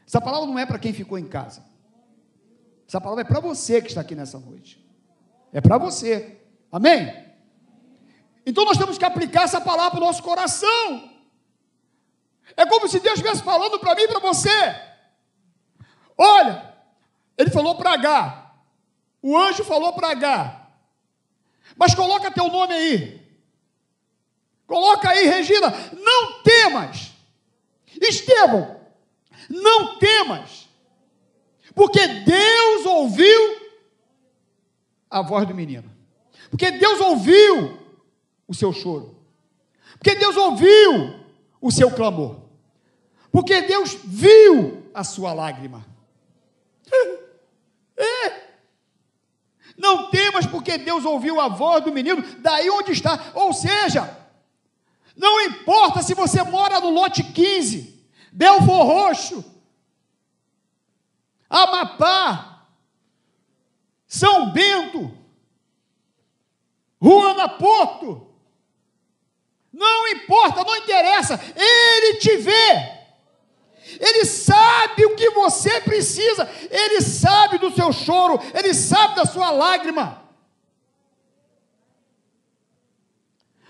Essa 0.06 0.20
palavra 0.20 0.46
não 0.46 0.60
é 0.60 0.66
para 0.66 0.78
quem 0.78 0.92
ficou 0.92 1.18
em 1.18 1.28
casa. 1.28 1.66
Essa 2.86 3.00
palavra 3.00 3.22
é 3.22 3.26
para 3.26 3.40
você 3.40 3.82
que 3.82 3.88
está 3.88 4.02
aqui 4.02 4.16
nessa 4.16 4.38
noite. 4.38 4.86
É 5.54 5.62
para 5.62 5.78
você. 5.78 6.42
Amém? 6.70 7.27
Então 8.48 8.64
nós 8.64 8.78
temos 8.78 8.98
que 8.98 9.04
aplicar 9.04 9.44
essa 9.44 9.60
palavra 9.60 9.92
para 9.92 10.00
o 10.00 10.06
nosso 10.06 10.24
coração. 10.24 11.12
É 12.56 12.66
como 12.66 12.88
se 12.88 12.98
Deus 13.02 13.16
estivesse 13.16 13.44
falando 13.44 13.78
para 13.78 13.94
mim 13.94 14.04
e 14.04 14.08
para 14.08 14.20
você. 14.20 14.50
Olha, 16.18 16.74
ele 17.38 17.50
falou 17.50 17.76
para 17.76 17.92
H. 17.92 18.54
O 19.22 19.38
anjo 19.38 19.66
falou 19.66 19.92
para 19.92 20.12
H. 20.12 20.66
Mas 21.76 21.94
coloca 21.94 22.32
teu 22.32 22.48
nome 22.48 22.74
aí. 22.74 23.22
Coloca 24.66 25.10
aí, 25.10 25.26
Regina. 25.26 25.68
Não 25.92 26.42
temas. 26.42 27.12
Estevão, 28.02 28.80
não 29.50 29.98
temas. 29.98 30.70
Porque 31.76 32.08
Deus 32.08 32.86
ouviu 32.86 33.68
a 35.10 35.22
voz 35.22 35.46
do 35.46 35.54
menino. 35.54 35.94
Porque 36.50 36.72
Deus 36.72 37.02
ouviu 37.02 37.87
o 38.48 38.54
seu 38.54 38.72
choro. 38.72 39.16
Porque 39.94 40.16
Deus 40.16 40.38
ouviu 40.38 41.20
o 41.62 41.72
seu 41.72 41.92
clamor. 41.92 42.38
Porque 43.32 43.62
Deus 43.62 43.98
viu 44.04 44.90
a 44.94 45.04
sua 45.04 45.34
lágrima. 45.34 45.86
É. 48.00 48.48
Não 49.76 50.12
temas, 50.12 50.46
porque 50.46 50.78
Deus 50.78 51.04
ouviu 51.04 51.42
a 51.42 51.48
voz 51.48 51.84
do 51.84 51.92
menino, 51.92 52.24
daí 52.38 52.70
onde 52.70 52.92
está. 52.92 53.32
Ou 53.34 53.52
seja, 53.52 54.16
não 55.16 55.42
importa 55.42 56.04
se 56.04 56.14
você 56.14 56.44
mora 56.44 56.80
no 56.80 56.92
lote 56.92 57.24
15, 57.24 58.06
Belfor 58.32 58.86
Roxo, 58.86 59.44
Amapá, 61.50 62.68
São 64.08 64.52
Bento, 64.52 65.12
Ruana 67.02 67.50
Porto, 67.50 68.28
não 69.78 70.08
importa, 70.08 70.64
não 70.64 70.76
interessa, 70.76 71.40
Ele 71.56 72.18
te 72.18 72.36
vê. 72.38 72.98
Ele 74.00 74.26
sabe 74.26 75.06
o 75.06 75.16
que 75.16 75.30
você 75.30 75.80
precisa, 75.82 76.50
Ele 76.70 77.00
sabe 77.00 77.60
do 77.60 77.72
seu 77.72 77.94
choro, 77.94 78.42
Ele 78.56 78.74
sabe 78.74 79.16
da 79.16 79.26
sua 79.26 79.52
lágrima. 79.52 80.24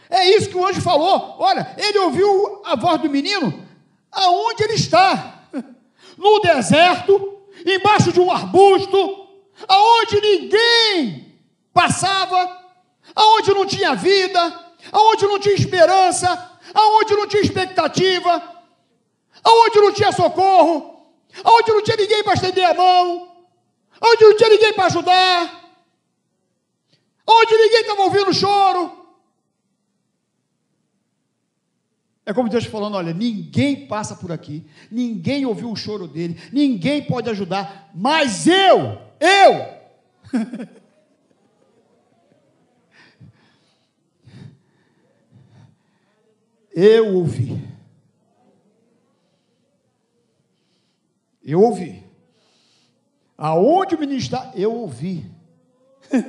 É 0.10 0.30
isso 0.30 0.50
que 0.50 0.56
o 0.56 0.66
anjo 0.66 0.82
falou. 0.82 1.36
Olha, 1.38 1.76
ele 1.78 2.00
ouviu 2.00 2.62
a 2.64 2.78
voz 2.78 3.02
do 3.02 3.10
menino 3.10 3.68
aonde 4.10 4.64
ele 4.64 4.76
está? 4.76 5.34
No 6.18 6.40
deserto, 6.40 7.44
embaixo 7.64 8.12
de 8.12 8.20
um 8.20 8.32
arbusto, 8.32 9.28
aonde 9.68 10.20
ninguém 10.20 11.38
passava, 11.72 12.60
aonde 13.14 13.54
não 13.54 13.68
tinha 13.68 13.94
vida, 13.94 14.67
aonde 14.92 15.26
não 15.26 15.40
tinha 15.40 15.56
esperança, 15.56 16.60
aonde 16.74 17.14
não 17.16 17.28
tinha 17.28 17.42
expectativa, 17.42 18.58
aonde 19.44 19.80
não 19.80 19.94
tinha 19.94 20.12
socorro, 20.12 21.06
aonde 21.44 21.72
não 21.72 21.84
tinha 21.84 21.98
ninguém 21.98 22.24
para 22.24 22.34
estender 22.34 22.66
a 22.66 22.74
mão, 22.74 23.46
aonde 24.00 24.24
não 24.24 24.36
tinha 24.38 24.50
ninguém 24.50 24.74
para 24.74 24.86
ajudar, 24.86 25.72
aonde 27.26 27.58
ninguém 27.58 27.82
estava 27.82 28.02
ouvindo 28.04 28.34
choro. 28.34 28.98
É 32.26 32.34
como 32.34 32.50
Deus 32.50 32.66
falando: 32.66 32.96
olha, 32.96 33.14
ninguém 33.14 33.88
passa 33.88 34.16
por 34.16 34.32
aqui, 34.32 34.66
ninguém 34.92 35.46
ouviu 35.46 35.72
o 35.72 35.76
choro 35.76 36.08
dele, 36.08 36.38
ninguém 36.52 37.02
pode 37.04 37.30
ajudar, 37.30 37.90
mas 37.96 38.48
eu, 38.48 39.02
eu. 39.20 39.78
Eu 46.80 47.16
ouvi. 47.16 47.60
Eu 51.44 51.64
ouvi. 51.64 52.04
Aonde 53.36 53.96
o 53.96 54.00
menino 54.00 54.20
está, 54.20 54.52
eu 54.54 54.72
ouvi. 54.72 55.26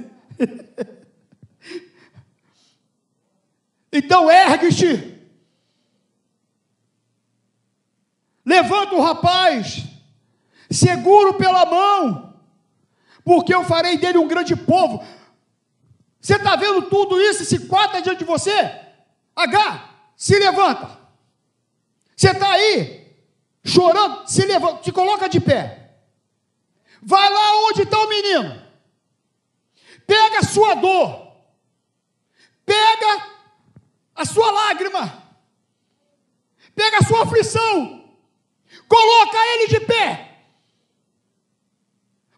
então 3.92 4.30
ergue-te. 4.30 5.20
Levanta 8.42 8.94
o 8.94 9.02
rapaz, 9.02 9.84
seguro 10.70 11.34
pela 11.34 11.66
mão, 11.66 12.40
porque 13.22 13.54
eu 13.54 13.64
farei 13.64 13.98
dele 13.98 14.16
um 14.16 14.26
grande 14.26 14.56
povo. 14.56 15.04
Você 16.18 16.36
está 16.36 16.56
vendo 16.56 16.88
tudo 16.88 17.20
isso, 17.20 17.42
esse 17.42 17.66
quadro 17.66 18.00
diante 18.00 18.20
de 18.20 18.24
você? 18.24 18.80
H, 19.36 19.87
se 20.18 20.36
levanta. 20.36 20.98
Você 22.16 22.32
está 22.32 22.50
aí, 22.50 23.16
chorando, 23.64 24.26
se 24.26 24.44
levanta, 24.44 24.82
se 24.82 24.90
coloca 24.90 25.28
de 25.28 25.40
pé. 25.40 25.94
Vai 27.00 27.30
lá 27.30 27.68
onde 27.68 27.82
está 27.82 27.96
o 27.96 28.08
menino. 28.08 28.66
Pega 30.04 30.40
a 30.40 30.42
sua 30.42 30.74
dor. 30.74 31.32
Pega 32.66 33.28
a 34.16 34.24
sua 34.24 34.50
lágrima. 34.50 35.22
Pega 36.74 36.98
a 36.98 37.02
sua 37.04 37.22
aflição. 37.22 38.12
Coloca 38.88 39.38
ele 39.54 39.68
de 39.68 39.80
pé. 39.80 40.42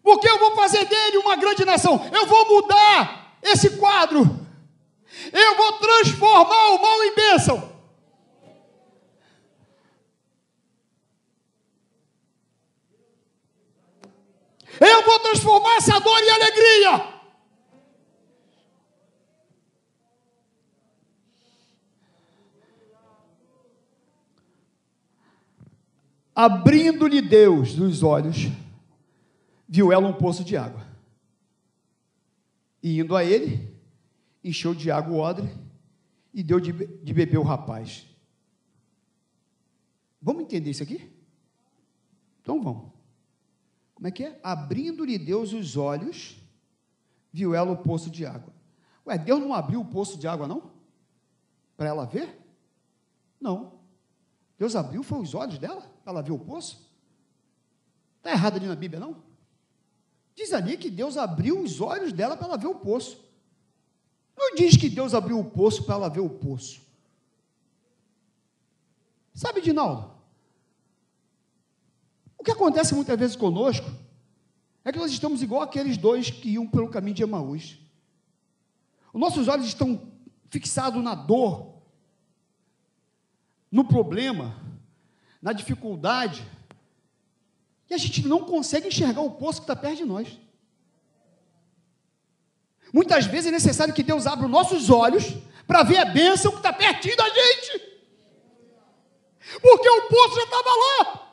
Porque 0.03 0.29
eu 0.29 0.37
vou 0.37 0.55
fazer 0.55 0.85
dele 0.85 1.17
uma 1.17 1.35
grande 1.35 1.65
nação. 1.65 1.99
Eu 2.13 2.27
vou 2.27 2.47
mudar 2.47 3.39
esse 3.41 3.71
quadro. 3.77 4.47
Eu 5.33 5.57
vou 5.57 5.73
transformar 5.79 6.69
o 6.69 6.81
mal 6.81 7.03
em 7.03 7.15
bênção. 7.15 7.70
Eu 14.81 15.05
vou 15.05 15.19
transformar 15.19 15.75
essa 15.75 15.99
dor 15.99 16.17
em 16.17 16.29
alegria. 16.31 17.21
Abrindo-lhe 26.33 27.21
Deus 27.21 27.77
os 27.77 28.01
olhos, 28.01 28.47
viu 29.69 29.91
ela 29.91 30.07
um 30.07 30.13
poço 30.13 30.43
de 30.43 30.57
água. 30.57 30.83
E 32.81 32.99
indo 32.99 33.15
a 33.15 33.23
ele, 33.23 33.71
encheu 34.43 34.73
de 34.73 34.89
água 34.89 35.13
o 35.13 35.19
odre 35.19 35.47
e 36.33 36.41
deu 36.41 36.59
de, 36.59 36.71
de 36.71 37.13
beber 37.13 37.37
o 37.37 37.43
rapaz. 37.43 38.07
Vamos 40.19 40.41
entender 40.41 40.71
isso 40.71 40.81
aqui? 40.81 41.11
Então 42.41 42.59
vamos. 42.63 43.00
Como 44.01 44.07
é 44.07 44.11
que 44.11 44.23
é? 44.23 44.39
Abrindo-lhe 44.41 45.19
Deus 45.19 45.53
os 45.53 45.77
olhos, 45.77 46.35
viu 47.31 47.53
ela 47.53 47.71
o 47.71 47.77
poço 47.77 48.09
de 48.09 48.25
água. 48.25 48.51
Ué, 49.05 49.15
Deus 49.15 49.39
não 49.39 49.53
abriu 49.53 49.79
o 49.79 49.85
poço 49.85 50.17
de 50.17 50.27
água, 50.27 50.47
não? 50.47 50.71
Para 51.77 51.89
ela 51.89 52.03
ver? 52.03 52.35
Não. 53.39 53.73
Deus 54.57 54.75
abriu, 54.75 55.03
foi 55.03 55.19
os 55.19 55.35
olhos 55.35 55.59
dela, 55.59 55.87
ela 56.03 56.23
viu 56.23 56.33
o 56.33 56.39
poço. 56.39 56.91
Está 58.17 58.31
errado 58.31 58.55
ali 58.55 58.65
na 58.65 58.75
Bíblia, 58.75 58.99
não? 58.99 59.21
Diz 60.33 60.51
ali 60.51 60.77
que 60.77 60.89
Deus 60.89 61.15
abriu 61.15 61.61
os 61.61 61.79
olhos 61.79 62.11
dela 62.11 62.35
para 62.35 62.47
ela 62.47 62.57
ver 62.57 62.69
o 62.69 62.79
poço. 62.79 63.23
Não 64.35 64.55
diz 64.55 64.75
que 64.77 64.89
Deus 64.89 65.13
abriu 65.13 65.37
o 65.39 65.45
poço 65.45 65.83
para 65.83 65.93
ela 65.93 66.09
ver 66.09 66.21
o 66.21 66.29
poço. 66.29 66.81
Sabe, 69.31 69.61
Dinaldo? 69.61 70.20
O 72.41 72.43
que 72.43 72.49
acontece 72.49 72.95
muitas 72.95 73.19
vezes 73.19 73.35
conosco 73.35 73.87
é 74.83 74.91
que 74.91 74.97
nós 74.97 75.11
estamos 75.11 75.43
igual 75.43 75.61
aqueles 75.61 75.95
dois 75.95 76.31
que 76.31 76.49
iam 76.49 76.67
pelo 76.67 76.89
caminho 76.89 77.15
de 77.15 77.21
Emaús. 77.21 77.77
Os 79.13 79.21
nossos 79.21 79.47
olhos 79.47 79.67
estão 79.67 80.11
fixados 80.49 81.03
na 81.03 81.13
dor, 81.13 81.71
no 83.71 83.85
problema, 83.85 84.59
na 85.39 85.53
dificuldade, 85.53 86.43
e 87.87 87.93
a 87.93 87.97
gente 87.99 88.27
não 88.27 88.43
consegue 88.43 88.87
enxergar 88.87 89.21
o 89.21 89.29
poço 89.29 89.61
que 89.61 89.65
está 89.65 89.75
perto 89.75 89.97
de 89.97 90.05
nós. 90.05 90.27
Muitas 92.91 93.27
vezes 93.27 93.49
é 93.49 93.51
necessário 93.51 93.93
que 93.93 94.01
Deus 94.01 94.25
abra 94.25 94.45
os 94.47 94.51
nossos 94.51 94.89
olhos 94.89 95.25
para 95.67 95.83
ver 95.83 95.97
a 95.97 96.05
bênção 96.05 96.53
que 96.53 96.57
está 96.57 96.73
pertinho 96.73 97.15
da 97.15 97.29
gente, 97.29 98.01
porque 99.61 99.87
o 99.87 100.07
poço 100.07 100.35
já 100.37 100.43
estava 100.43 100.69
lá. 100.69 101.30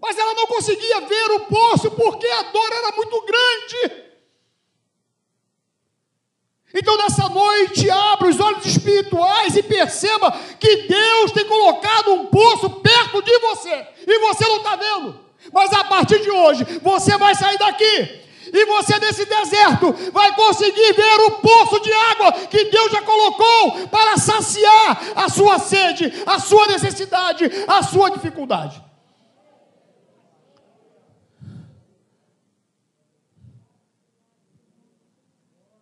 Mas 0.00 0.18
ela 0.18 0.34
não 0.34 0.46
conseguia 0.46 1.00
ver 1.00 1.30
o 1.32 1.40
poço 1.40 1.90
porque 1.90 2.26
a 2.26 2.42
dor 2.44 2.72
era 2.72 2.92
muito 2.92 3.22
grande. 3.22 4.06
Então, 6.74 6.96
nessa 6.98 7.28
noite, 7.28 7.90
abra 7.90 8.28
os 8.28 8.38
olhos 8.38 8.66
espirituais 8.66 9.56
e 9.56 9.62
perceba 9.62 10.30
que 10.60 10.76
Deus 10.88 11.32
tem 11.32 11.44
colocado 11.46 12.12
um 12.12 12.26
poço 12.26 12.68
perto 12.68 13.22
de 13.22 13.38
você 13.38 13.86
e 14.06 14.18
você 14.18 14.46
não 14.46 14.58
está 14.58 14.76
vendo. 14.76 15.18
Mas 15.52 15.72
a 15.72 15.84
partir 15.84 16.20
de 16.20 16.30
hoje, 16.30 16.64
você 16.82 17.16
vai 17.16 17.34
sair 17.34 17.56
daqui 17.56 18.26
e 18.52 18.64
você 18.66 18.98
nesse 18.98 19.24
deserto 19.24 19.92
vai 20.12 20.34
conseguir 20.34 20.92
ver 20.92 21.20
o 21.26 21.30
poço 21.32 21.80
de 21.80 21.92
água 21.92 22.32
que 22.32 22.64
Deus 22.64 22.92
já 22.92 23.00
colocou 23.00 23.88
para 23.88 24.16
saciar 24.18 25.00
a 25.16 25.28
sua 25.28 25.58
sede, 25.58 26.12
a 26.26 26.38
sua 26.38 26.66
necessidade, 26.66 27.50
a 27.66 27.82
sua 27.82 28.10
dificuldade. 28.10 28.85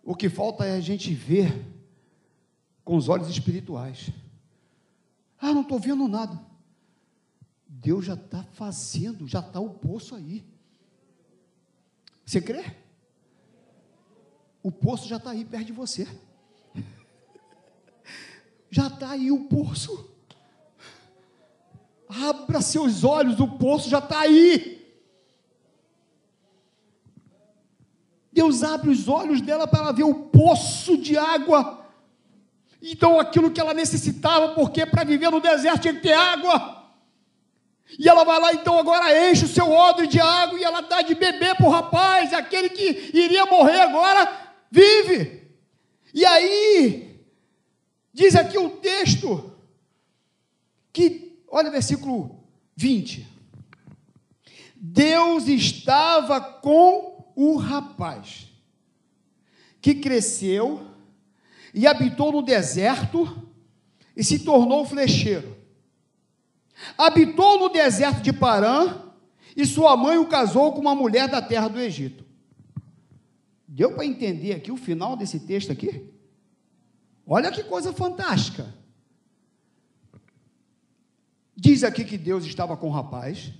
O 0.05 0.15
que 0.15 0.29
falta 0.29 0.63
é 0.63 0.75
a 0.75 0.79
gente 0.79 1.11
ver 1.15 1.65
com 2.83 2.95
os 2.95 3.09
olhos 3.09 3.27
espirituais. 3.27 4.11
Ah, 5.39 5.51
não 5.51 5.61
estou 5.61 5.79
vendo 5.79 6.07
nada. 6.07 6.39
Deus 7.67 8.05
já 8.05 8.13
está 8.13 8.43
fazendo, 8.53 9.27
já 9.27 9.39
está 9.39 9.59
o 9.59 9.71
poço 9.71 10.13
aí. 10.13 10.45
Você 12.23 12.39
crê? 12.39 12.63
O 14.61 14.71
poço 14.71 15.07
já 15.07 15.17
está 15.17 15.31
aí 15.31 15.43
perto 15.43 15.65
de 15.65 15.73
você. 15.73 16.07
Já 18.69 18.87
está 18.87 19.11
aí 19.11 19.31
o 19.31 19.45
poço. 19.45 20.09
Abra 22.09 22.59
seus 22.61 23.05
olhos, 23.05 23.39
o 23.39 23.47
poço 23.47 23.87
já 23.87 23.99
está 23.99 24.19
aí. 24.19 24.74
Deus 28.45 28.61
abre 28.61 28.91
os 28.91 29.07
olhos 29.07 29.41
dela 29.41 29.65
para 29.65 29.91
ver 29.91 30.03
o 30.03 30.13
poço 30.13 30.95
de 30.97 31.17
água. 31.17 31.83
Então, 32.79 33.19
aquilo 33.19 33.49
que 33.49 33.59
ela 33.59 33.73
necessitava, 33.73 34.53
porque 34.53 34.85
para 34.85 35.03
viver 35.03 35.31
no 35.31 35.41
deserto 35.41 35.81
tinha 35.81 35.95
que 35.95 36.01
ter 36.01 36.13
água. 36.13 36.83
E 37.97 38.07
ela 38.07 38.23
vai 38.23 38.39
lá, 38.39 38.53
então, 38.53 38.77
agora 38.77 39.31
enche 39.31 39.45
o 39.45 39.47
seu 39.47 39.71
odre 39.71 40.05
de 40.05 40.19
água 40.19 40.59
e 40.59 40.63
ela 40.63 40.81
dá 40.81 41.01
de 41.01 41.15
beber 41.15 41.55
para 41.55 41.65
o 41.65 41.71
rapaz, 41.71 42.33
aquele 42.33 42.69
que 42.69 43.09
iria 43.15 43.47
morrer 43.47 43.79
agora, 43.79 44.53
vive. 44.69 45.49
E 46.13 46.23
aí, 46.23 47.19
diz 48.13 48.35
aqui 48.35 48.59
o 48.59 48.69
texto, 48.69 49.51
que, 50.93 51.41
olha 51.47 51.69
o 51.69 51.71
versículo 51.71 52.43
20: 52.75 53.27
Deus 54.75 55.47
estava 55.47 56.39
com 56.39 57.14
o 57.35 57.57
rapaz 57.57 58.51
que 59.81 59.95
cresceu 59.95 60.87
e 61.73 61.85
habitou 61.85 62.31
no 62.31 62.41
deserto 62.41 63.51
e 64.15 64.23
se 64.23 64.39
tornou 64.39 64.85
flecheiro. 64.85 65.55
Habitou 66.97 67.59
no 67.59 67.69
deserto 67.69 68.21
de 68.21 68.33
Parã 68.33 69.01
e 69.55 69.65
sua 69.65 69.95
mãe 69.95 70.17
o 70.17 70.27
casou 70.27 70.73
com 70.73 70.81
uma 70.81 70.95
mulher 70.95 71.27
da 71.27 71.41
terra 71.41 71.67
do 71.67 71.79
Egito. 71.79 72.25
Deu 73.67 73.93
para 73.93 74.05
entender 74.05 74.53
aqui 74.53 74.71
o 74.71 74.77
final 74.77 75.15
desse 75.15 75.39
texto 75.41 75.71
aqui? 75.71 76.09
Olha 77.27 77.51
que 77.51 77.63
coisa 77.63 77.91
fantástica. 77.91 78.73
Diz 81.55 81.83
aqui 81.83 82.05
que 82.05 82.17
Deus 82.17 82.45
estava 82.45 82.77
com 82.77 82.87
o 82.87 82.91
rapaz. 82.91 83.51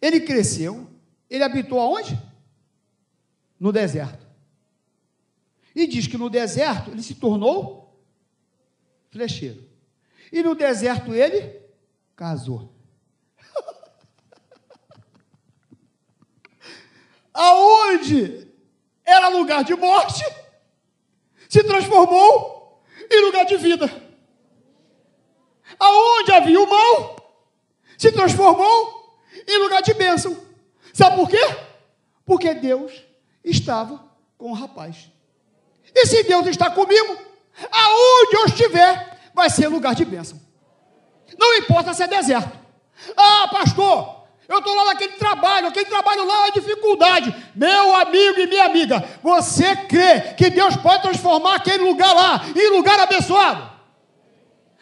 Ele 0.00 0.20
cresceu, 0.20 0.88
ele 1.30 1.44
habitou 1.44 1.80
aonde? 1.80 2.20
No 3.58 3.72
deserto. 3.72 4.26
E 5.74 5.86
diz 5.86 6.06
que 6.08 6.18
no 6.18 6.28
deserto 6.28 6.90
ele 6.90 7.02
se 7.02 7.14
tornou 7.14 7.98
flecheiro. 9.10 9.66
E 10.32 10.42
no 10.42 10.54
deserto 10.54 11.14
ele 11.14 11.60
casou. 12.16 12.74
Aonde 17.32 18.48
era 19.04 19.28
lugar 19.28 19.62
de 19.64 19.74
morte, 19.74 20.24
se 21.48 21.64
transformou 21.64 22.84
em 23.10 23.24
lugar 23.24 23.44
de 23.44 23.56
vida. 23.56 23.90
Aonde 25.78 26.32
havia 26.32 26.60
o 26.60 26.68
mal, 26.68 27.16
se 27.96 28.12
transformou 28.12 29.18
em 29.46 29.58
lugar 29.58 29.82
de 29.82 29.94
bênção. 29.94 30.49
Sabe 30.92 31.16
por 31.16 31.28
quê? 31.28 31.56
Porque 32.24 32.54
Deus 32.54 32.92
estava 33.44 34.04
com 34.36 34.50
o 34.50 34.54
rapaz. 34.54 35.10
E 35.94 36.06
se 36.06 36.22
Deus 36.22 36.46
está 36.46 36.70
comigo, 36.70 37.16
aonde 37.70 38.36
eu 38.36 38.44
estiver, 38.46 39.18
vai 39.34 39.50
ser 39.50 39.68
lugar 39.68 39.94
de 39.94 40.04
bênção. 40.04 40.40
Não 41.38 41.54
importa 41.56 41.94
se 41.94 42.02
é 42.02 42.06
deserto. 42.06 42.58
Ah, 43.16 43.48
pastor, 43.50 44.24
eu 44.48 44.58
estou 44.58 44.74
lá 44.74 44.86
naquele 44.86 45.12
trabalho, 45.12 45.68
aquele 45.68 45.86
trabalho 45.86 46.26
lá 46.26 46.48
é 46.48 46.50
dificuldade. 46.50 47.34
Meu 47.54 47.94
amigo 47.94 48.40
e 48.40 48.46
minha 48.46 48.64
amiga, 48.64 49.04
você 49.22 49.76
crê 49.76 50.34
que 50.36 50.50
Deus 50.50 50.76
pode 50.76 51.02
transformar 51.02 51.56
aquele 51.56 51.84
lugar 51.84 52.12
lá 52.14 52.44
em 52.54 52.70
lugar 52.70 52.98
abençoado? 52.98 53.70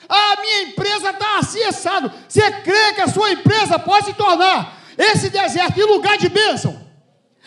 A 0.09 0.41
minha 0.41 0.63
empresa 0.63 1.11
está 1.11 1.39
assado. 1.69 2.11
Você 2.27 2.51
crê 2.63 2.95
que 2.95 3.01
a 3.03 3.09
sua 3.09 3.31
empresa 3.33 3.79
pode 3.79 4.07
se 4.07 4.15
tornar 4.15 4.78
esse 4.99 5.31
deserto 5.31 5.79
em 5.79 5.85
lugar 5.85 6.19
de 6.19 6.29
bênção. 6.29 6.85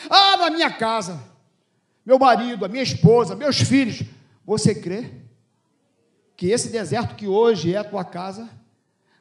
Ah, 0.10 0.38
na 0.38 0.50
minha 0.50 0.72
casa, 0.72 1.22
meu 2.06 2.18
marido, 2.18 2.64
a 2.64 2.70
minha 2.70 2.82
esposa, 2.82 3.36
meus 3.36 3.60
filhos. 3.60 4.04
Você 4.46 4.74
crê 4.74 5.12
que 6.38 6.48
esse 6.48 6.70
deserto 6.70 7.16
que 7.16 7.28
hoje 7.28 7.76
é 7.76 7.78
a 7.78 7.84
tua 7.84 8.06
casa 8.06 8.50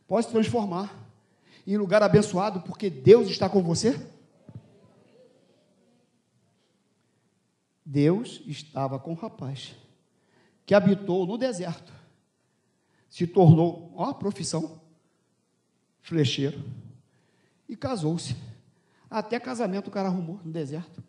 pode 0.06 0.26
se 0.26 0.32
transformar 0.32 0.94
em 1.66 1.76
lugar 1.76 2.02
abençoado 2.02 2.60
porque 2.60 2.88
Deus 2.88 3.28
está 3.28 3.48
com 3.48 3.62
você? 3.62 4.00
Deus 7.84 8.40
estava 8.46 9.00
com 9.00 9.10
o 9.10 9.16
rapaz 9.16 9.74
que 10.64 10.74
habitou 10.74 11.26
no 11.26 11.36
deserto, 11.36 11.92
se 13.08 13.26
tornou, 13.26 13.92
ó, 13.96 14.12
profissão, 14.12 14.80
flecheiro 16.00 16.62
e 17.70 17.76
casou-se. 17.76 18.36
Até 19.08 19.38
casamento 19.38 19.86
o 19.86 19.90
cara 19.92 20.08
arrumou 20.08 20.40
no 20.44 20.50
deserto. 20.50 21.02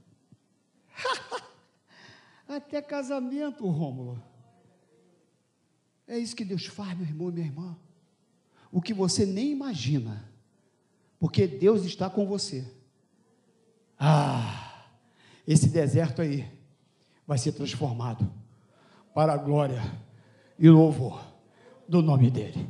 Até 2.48 2.84
casamento, 2.84 3.68
Rômulo. 3.68 4.22
É 6.08 6.20
isso 6.20 6.36
que 6.36 6.46
Deus 6.46 6.68
faz, 6.68 6.96
meu 6.96 7.08
irmão 7.08 7.30
e 7.30 7.32
minha 7.32 7.48
irmã. 7.48 7.76
O 8.72 8.80
que 8.80 8.94
você 8.94 9.26
nem 9.26 9.52
imagina. 9.52 10.30
Porque 11.20 11.48
Deus 11.48 11.84
está 11.84 12.10
com 12.10 12.28
você. 12.28 12.64
Ah, 13.98 14.86
esse 15.48 15.68
deserto 15.68 16.22
aí 16.22 16.48
vai 17.26 17.40
ser 17.40 17.54
transformado 17.54 18.32
para 19.16 19.34
a 19.34 19.38
glória 19.38 19.82
e 20.60 20.70
louvor 20.70 21.26
do 21.88 22.04
nome 22.04 22.30
dEle. 22.30 22.70